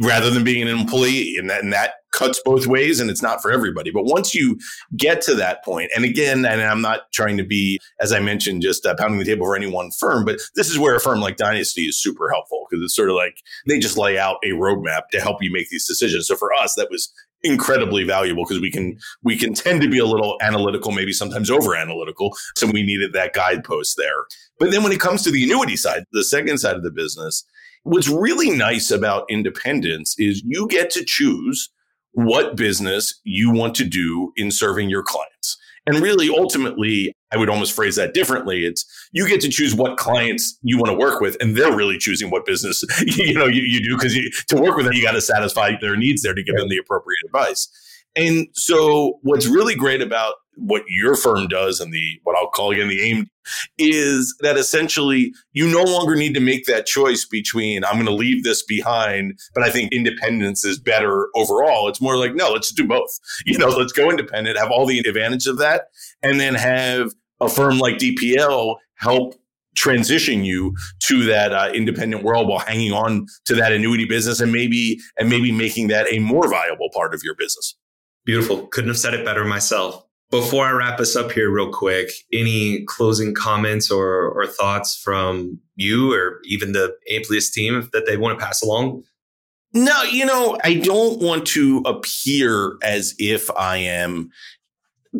rather 0.00 0.30
than 0.30 0.44
being 0.44 0.62
an 0.62 0.68
employee. 0.68 1.36
And 1.38 1.48
that, 1.50 1.62
and 1.62 1.72
that 1.72 1.94
cuts 2.12 2.40
both 2.44 2.66
ways 2.66 2.98
and 2.98 3.10
it's 3.10 3.22
not 3.22 3.42
for 3.42 3.50
everybody. 3.50 3.90
But 3.90 4.04
once 4.04 4.34
you 4.34 4.58
get 4.96 5.20
to 5.22 5.34
that 5.34 5.64
point, 5.64 5.90
and 5.94 6.04
again, 6.04 6.44
and 6.44 6.62
I'm 6.62 6.80
not 6.80 7.12
trying 7.12 7.36
to 7.36 7.44
be, 7.44 7.78
as 8.00 8.12
I 8.12 8.20
mentioned, 8.20 8.62
just 8.62 8.86
uh, 8.86 8.94
pounding 8.98 9.18
the 9.18 9.24
table 9.24 9.46
for 9.46 9.56
any 9.56 9.66
one 9.66 9.90
firm, 9.90 10.24
but 10.24 10.38
this 10.54 10.70
is 10.70 10.78
where 10.78 10.96
a 10.96 11.00
firm 11.00 11.20
like 11.20 11.36
Dynasty 11.36 11.82
is 11.82 12.00
super 12.00 12.30
helpful 12.30 12.66
because 12.68 12.82
it's 12.82 12.96
sort 12.96 13.10
of 13.10 13.16
like 13.16 13.38
they 13.66 13.78
just 13.78 13.98
lay 13.98 14.18
out 14.18 14.38
a 14.44 14.50
roadmap 14.50 15.08
to 15.12 15.20
help 15.20 15.42
you 15.42 15.52
make 15.52 15.68
these 15.68 15.86
decisions. 15.86 16.26
So 16.26 16.36
for 16.36 16.52
us, 16.54 16.74
that 16.76 16.90
was 16.90 17.12
incredibly 17.42 18.02
valuable 18.02 18.44
because 18.44 18.60
we 18.60 18.70
can 18.70 18.98
we 19.22 19.36
can 19.36 19.52
tend 19.54 19.80
to 19.80 19.88
be 19.88 19.98
a 19.98 20.06
little 20.06 20.36
analytical 20.40 20.90
maybe 20.90 21.12
sometimes 21.12 21.50
over 21.50 21.76
analytical 21.76 22.34
so 22.56 22.66
we 22.66 22.82
needed 22.82 23.12
that 23.12 23.34
guidepost 23.34 23.96
there 23.96 24.24
but 24.58 24.70
then 24.70 24.82
when 24.82 24.90
it 24.90 24.98
comes 24.98 25.22
to 25.22 25.30
the 25.30 25.44
annuity 25.44 25.76
side 25.76 26.04
the 26.12 26.24
second 26.24 26.58
side 26.58 26.76
of 26.76 26.82
the 26.82 26.90
business 26.90 27.44
what's 27.86 28.08
really 28.08 28.50
nice 28.50 28.90
about 28.90 29.26
independence 29.30 30.16
is 30.18 30.42
you 30.44 30.66
get 30.66 30.90
to 30.90 31.04
choose 31.04 31.70
what 32.12 32.56
business 32.56 33.20
you 33.24 33.52
want 33.52 33.74
to 33.76 33.84
do 33.84 34.32
in 34.36 34.50
serving 34.50 34.90
your 34.90 35.02
clients. 35.02 35.56
And 35.86 36.00
really, 36.00 36.28
ultimately, 36.28 37.12
I 37.32 37.36
would 37.36 37.48
almost 37.48 37.72
phrase 37.72 37.94
that 37.94 38.12
differently. 38.12 38.66
It's 38.66 38.84
you 39.12 39.28
get 39.28 39.40
to 39.42 39.48
choose 39.48 39.72
what 39.72 39.98
clients 39.98 40.58
you 40.62 40.78
want 40.78 40.90
to 40.90 40.96
work 40.96 41.20
with, 41.20 41.36
and 41.40 41.56
they're 41.56 41.76
really 41.76 41.96
choosing 41.96 42.28
what 42.28 42.44
business 42.44 42.82
you 43.06 43.34
know 43.34 43.46
you, 43.46 43.62
you 43.62 43.80
do 43.80 43.96
because 43.96 44.14
to 44.48 44.56
work 44.60 44.76
with 44.76 44.86
them, 44.86 44.94
you 44.94 45.02
got 45.02 45.12
to 45.12 45.20
satisfy 45.20 45.72
their 45.80 45.94
needs 45.94 46.22
there 46.22 46.34
to 46.34 46.42
give 46.42 46.56
them 46.56 46.68
the 46.68 46.78
appropriate 46.78 47.18
advice. 47.26 47.68
And 48.16 48.48
so, 48.54 49.20
what's 49.22 49.46
really 49.46 49.76
great 49.76 50.02
about 50.02 50.34
what 50.56 50.82
your 50.88 51.14
firm 51.14 51.48
does 51.48 51.80
and 51.80 51.92
the 51.92 52.20
what 52.24 52.36
I'll 52.36 52.48
call 52.48 52.72
again 52.72 52.88
the 52.88 53.02
aim 53.02 53.28
is 53.78 54.34
that 54.40 54.56
essentially 54.56 55.32
you 55.52 55.70
no 55.70 55.82
longer 55.82 56.16
need 56.16 56.34
to 56.34 56.40
make 56.40 56.66
that 56.66 56.86
choice 56.86 57.24
between 57.24 57.84
I'm 57.84 57.94
going 57.94 58.06
to 58.06 58.12
leave 58.12 58.42
this 58.42 58.62
behind, 58.64 59.38
but 59.54 59.62
I 59.62 59.70
think 59.70 59.92
independence 59.92 60.64
is 60.64 60.78
better 60.78 61.28
overall. 61.34 61.88
It's 61.88 62.00
more 62.00 62.16
like 62.16 62.34
no, 62.34 62.50
let's 62.52 62.72
do 62.72 62.86
both. 62.86 63.10
You 63.46 63.58
know, 63.58 63.68
let's 63.68 63.92
go 63.92 64.10
independent, 64.10 64.58
have 64.58 64.70
all 64.70 64.86
the 64.86 64.98
advantage 64.98 65.46
of 65.46 65.58
that, 65.58 65.88
and 66.22 66.40
then 66.40 66.54
have 66.54 67.12
a 67.40 67.48
firm 67.48 67.78
like 67.78 67.98
DPL 67.98 68.76
help 68.96 69.34
transition 69.76 70.44
you 70.44 70.74
to 71.00 71.24
that 71.24 71.52
uh, 71.52 71.70
independent 71.74 72.24
world 72.24 72.48
while 72.48 72.58
hanging 72.58 72.92
on 72.92 73.26
to 73.44 73.54
that 73.54 73.72
annuity 73.72 74.06
business 74.06 74.40
and 74.40 74.52
maybe 74.52 74.98
and 75.18 75.28
maybe 75.28 75.52
making 75.52 75.88
that 75.88 76.06
a 76.12 76.18
more 76.18 76.48
viable 76.48 76.88
part 76.92 77.14
of 77.14 77.22
your 77.22 77.34
business. 77.36 77.76
Beautiful. 78.24 78.66
Couldn't 78.66 78.90
have 78.90 78.98
said 78.98 79.14
it 79.14 79.24
better 79.24 79.44
myself. 79.44 80.05
Before 80.30 80.64
I 80.66 80.72
wrap 80.72 80.98
us 80.98 81.14
up 81.14 81.30
here, 81.30 81.50
real 81.50 81.70
quick, 81.70 82.10
any 82.32 82.84
closing 82.84 83.32
comments 83.34 83.90
or, 83.90 84.28
or 84.30 84.46
thoughts 84.46 84.96
from 84.96 85.60
you 85.76 86.12
or 86.12 86.40
even 86.44 86.72
the 86.72 86.96
Amplius 87.10 87.50
team 87.50 87.88
that 87.92 88.06
they 88.06 88.16
want 88.16 88.38
to 88.38 88.44
pass 88.44 88.60
along? 88.60 89.04
No, 89.72 90.02
you 90.04 90.24
know, 90.24 90.58
I 90.64 90.74
don't 90.74 91.20
want 91.20 91.46
to 91.48 91.82
appear 91.86 92.76
as 92.82 93.14
if 93.18 93.50
I 93.56 93.76
am 93.76 94.30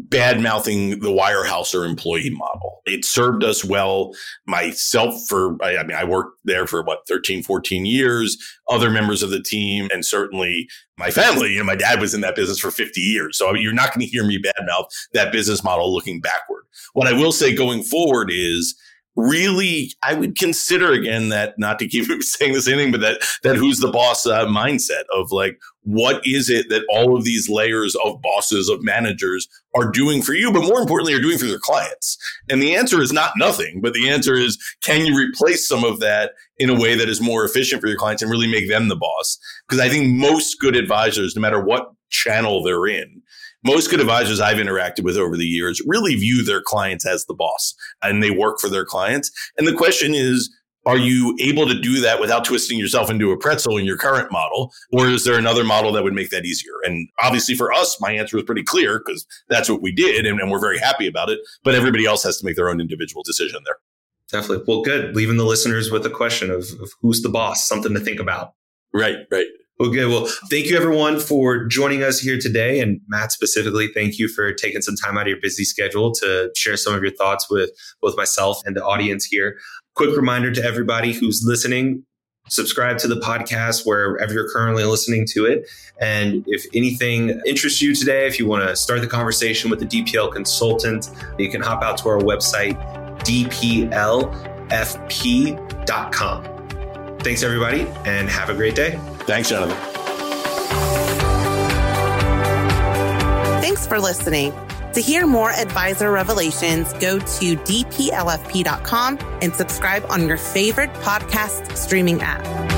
bad 0.03 0.41
mouthing 0.41 1.01
the 1.01 1.11
wirehouse 1.11 1.75
employee 1.85 2.31
model. 2.31 2.83
It 2.87 3.05
served 3.05 3.43
us 3.43 3.65
well 3.65 4.13
myself 4.47 5.15
for, 5.29 5.57
I, 5.63 5.79
I, 5.79 5.83
mean, 5.83 5.97
I 5.97 6.05
worked 6.05 6.39
there 6.45 6.67
for 6.67 6.83
what, 6.83 7.07
13, 7.09 7.43
14 7.43 7.87
years, 7.87 8.37
other 8.69 8.91
members 8.91 9.23
of 9.23 9.31
the 9.31 9.43
team, 9.43 9.89
and 9.93 10.05
certainly 10.05 10.69
my 10.99 11.11
family. 11.11 11.53
You 11.53 11.59
know, 11.59 11.65
my 11.65 11.77
dad 11.77 12.01
was 12.01 12.15
in 12.15 12.21
that 12.23 12.37
business 12.37 12.59
for 12.59 12.71
50 12.71 13.01
years. 13.01 13.39
So 13.39 13.55
you're 13.55 13.73
not 13.73 13.93
going 13.93 14.01
to 14.01 14.11
hear 14.11 14.25
me 14.25 14.39
bad 14.39 14.67
mouth 14.67 14.87
that 15.13 15.33
business 15.33 15.65
model 15.65 15.93
looking 15.93 16.21
backward. 16.21 16.65
What 16.93 17.07
I 17.07 17.13
will 17.13 17.33
say 17.33 17.55
going 17.55 17.83
forward 17.83 18.31
is, 18.33 18.75
really, 19.17 19.93
I 20.03 20.15
would 20.15 20.37
consider 20.37 20.93
again 20.93 21.31
that 21.31 21.59
not 21.59 21.79
to 21.79 21.89
keep 21.89 22.05
saying 22.23 22.53
the 22.53 22.63
same 22.63 22.77
thing, 22.77 22.93
but 22.93 23.01
that 23.01 23.23
that 23.43 23.57
who's 23.57 23.81
the 23.81 23.91
boss 23.91 24.27
uh, 24.27 24.47
mindset 24.47 25.05
of 25.13 25.33
like, 25.33 25.59
what 25.83 26.21
is 26.27 26.51
it 26.51 26.69
that 26.69 26.85
all 26.91 27.17
of 27.17 27.25
these 27.25 27.49
layers 27.49 27.97
of 28.05 28.21
bosses 28.21 28.69
of 28.69 28.83
managers 28.83 29.49
are 29.75 29.91
doing 29.91 30.21
for 30.21 30.35
you, 30.35 30.53
but 30.53 30.63
more 30.63 30.81
importantly, 30.81 31.15
are 31.15 31.21
doing 31.21 31.39
for 31.39 31.47
their 31.47 31.59
clients? 31.61 32.19
And 32.49 32.61
the 32.61 32.75
answer 32.75 33.01
is 33.01 33.13
not 33.13 33.33
nothing, 33.37 33.81
but 33.81 33.95
the 33.95 34.09
answer 34.09 34.35
is, 34.35 34.59
can 34.83 35.07
you 35.07 35.17
replace 35.17 35.67
some 35.67 35.85
of 35.85 36.01
that 36.01 36.33
in 36.59 36.71
a 36.71 36.79
way 36.79 36.97
that 36.97 37.09
is 37.09 37.21
more 37.21 37.45
efficient 37.45 37.81
for 37.81 37.89
your 37.89 37.99
clients 37.99 38.23
and 38.23 38.31
really 38.31 38.51
make 38.51 38.69
them 38.69 38.89
the 38.89 38.97
boss? 38.97 39.39
Because 39.69 39.81
I 39.81 39.89
think 39.89 40.13
most 40.15 40.59
good 40.61 40.77
advisors, 40.77 41.37
no 41.37 41.43
matter 41.43 41.63
what 41.63 41.93
channel 42.11 42.63
they're 42.63 42.87
in, 42.87 43.23
most 43.67 43.91
good 43.91 44.01
advisors 44.01 44.41
I've 44.41 44.59
interacted 44.59 45.03
with 45.03 45.17
over 45.17 45.37
the 45.37 45.45
years 45.45 45.83
really 45.87 46.15
view 46.15 46.45
their 46.45 46.63
clients 46.63 47.05
as 47.05 47.27
the 47.27 47.35
boss 47.35 47.75
and 48.03 48.23
they 48.23 48.31
work 48.31 48.61
for 48.61 48.69
their 48.69 48.85
clients. 48.85 49.31
And 49.59 49.67
the 49.67 49.75
question 49.75 50.15
is, 50.15 50.51
are 50.87 50.97
you 50.97 51.37
able 51.41 51.67
to 51.67 51.79
do 51.79 52.01
that 52.01 52.21
without 52.21 52.45
twisting 52.45 52.79
yourself 52.79 53.11
into 53.11 53.33
a 53.33 53.37
pretzel 53.37 53.77
in 53.77 53.85
your 53.85 53.97
current 53.97 54.31
model? 54.31 54.73
Or 54.93 55.09
is 55.09 55.25
there 55.25 55.37
another 55.37 55.65
model 55.65 55.91
that 55.93 56.05
would 56.05 56.15
make 56.15 56.31
that 56.31 56.45
easier? 56.45 56.75
And 56.85 57.09
obviously 57.21 57.57
for 57.57 57.73
us, 57.73 58.01
my 58.01 58.13
answer 58.13 58.37
was 58.37 58.45
pretty 58.45 58.63
clear 58.63 59.03
because 59.05 59.27
that's 59.49 59.69
what 59.69 59.83
we 59.83 59.93
did 59.93 60.25
and, 60.25 60.41
and, 60.41 60.51
we're 60.51 60.61
very 60.61 60.79
happy 60.79 61.09
about 61.09 61.29
it. 61.29 61.41
But 61.65 61.75
everybody 61.75 62.07
else 62.07 62.23
has 62.23 62.39
to 62.39 62.47
make 62.47 62.55
their 62.55 62.69
own 62.69 62.81
individual 62.81 63.25
decision 63.25 63.63
there. 63.65 63.79
Definitely. 64.31 64.65
Well, 64.69 64.83
good. 64.83 65.17
Leaving 65.17 65.39
the 65.39 65.45
listeners 65.45 65.91
with 65.91 66.07
a 66.07 66.11
question 66.11 66.51
of, 66.51 66.65
of 66.81 66.91
who's 67.03 67.21
the 67.21 67.29
boss, 67.29 67.67
something 67.67 67.93
to 67.95 68.01
think 68.01 68.21
about. 68.21 68.53
Right, 68.95 69.27
right. 69.31 69.47
Okay, 69.79 70.07
well, 70.07 70.27
thank 70.51 70.67
you 70.67 70.77
everyone 70.77 71.21
for 71.21 71.67
joining 71.67 72.03
us 72.03 72.19
here 72.19 72.39
today. 72.39 72.81
And 72.81 73.01
Matt, 73.09 73.31
specifically, 73.31 73.89
thank 73.89 74.19
you 74.19 74.27
for 74.27 74.53
taking 74.55 74.81
some 74.81 74.97
time 74.97 75.19
out 75.19 75.23
of 75.23 75.29
your 75.29 75.41
busy 75.41 75.65
schedule 75.65 76.13
to 76.15 76.51
share 76.57 76.79
some 76.79 76.95
of 76.95 77.03
your 77.03 77.13
thoughts 77.13 77.51
with 77.51 77.71
both 78.01 78.17
myself 78.17 78.63
and 78.65 78.75
the 78.75 78.83
audience 78.83 79.27
here. 79.27 79.59
quick 79.95 80.17
reminder 80.17 80.51
to 80.53 80.65
everybody 80.65 81.13
who's 81.13 81.43
listening 81.45 82.05
subscribe 82.49 82.99
to 82.99 83.09
the 83.09 83.17
podcast 83.17 83.85
wherever 83.85 84.33
you're 84.33 84.49
currently 84.49 84.85
listening 84.85 85.27
to 85.27 85.45
it. 85.47 85.69
And 86.01 86.45
if 86.47 86.65
anything 86.75 87.41
interests 87.47 87.83
you 87.83 87.95
today, 87.95 88.27
if 88.27 88.39
you 88.39 88.47
want 88.47 88.69
to 88.69 88.77
start 88.77 89.01
the 89.01 89.07
conversation 89.07 89.71
with 89.71 89.83
a 89.83 89.87
DPL 89.87 90.33
consultant, 90.33 91.11
you 91.39 91.51
can 91.51 91.61
hop 91.61 91.83
out 91.83 91.99
to 91.99 92.09
our 92.09 92.19
website, 92.19 92.77
dplfp.com. 93.21 94.29
Thanks, 97.21 97.43
everybody, 97.43 97.81
and 98.05 98.29
have 98.29 98.51
a 98.51 98.55
great 98.55 98.77
day. 98.77 99.01
Thanks, 99.27 99.51
Jonathan. 99.51 99.77
Thanks 103.61 103.87
for 103.87 104.01
listening. 104.01 104.53
To 104.95 105.03
hear 105.03 105.27
more 105.27 105.51
advisor 105.51 106.11
revelations, 106.11 106.93
go 106.95 107.19
to 107.19 107.57
dplfp.com 107.57 109.19
and 109.43 109.55
subscribe 109.55 110.07
on 110.09 110.27
your 110.27 110.39
favorite 110.39 110.91
podcast 110.95 111.77
streaming 111.77 112.23
app. 112.23 112.76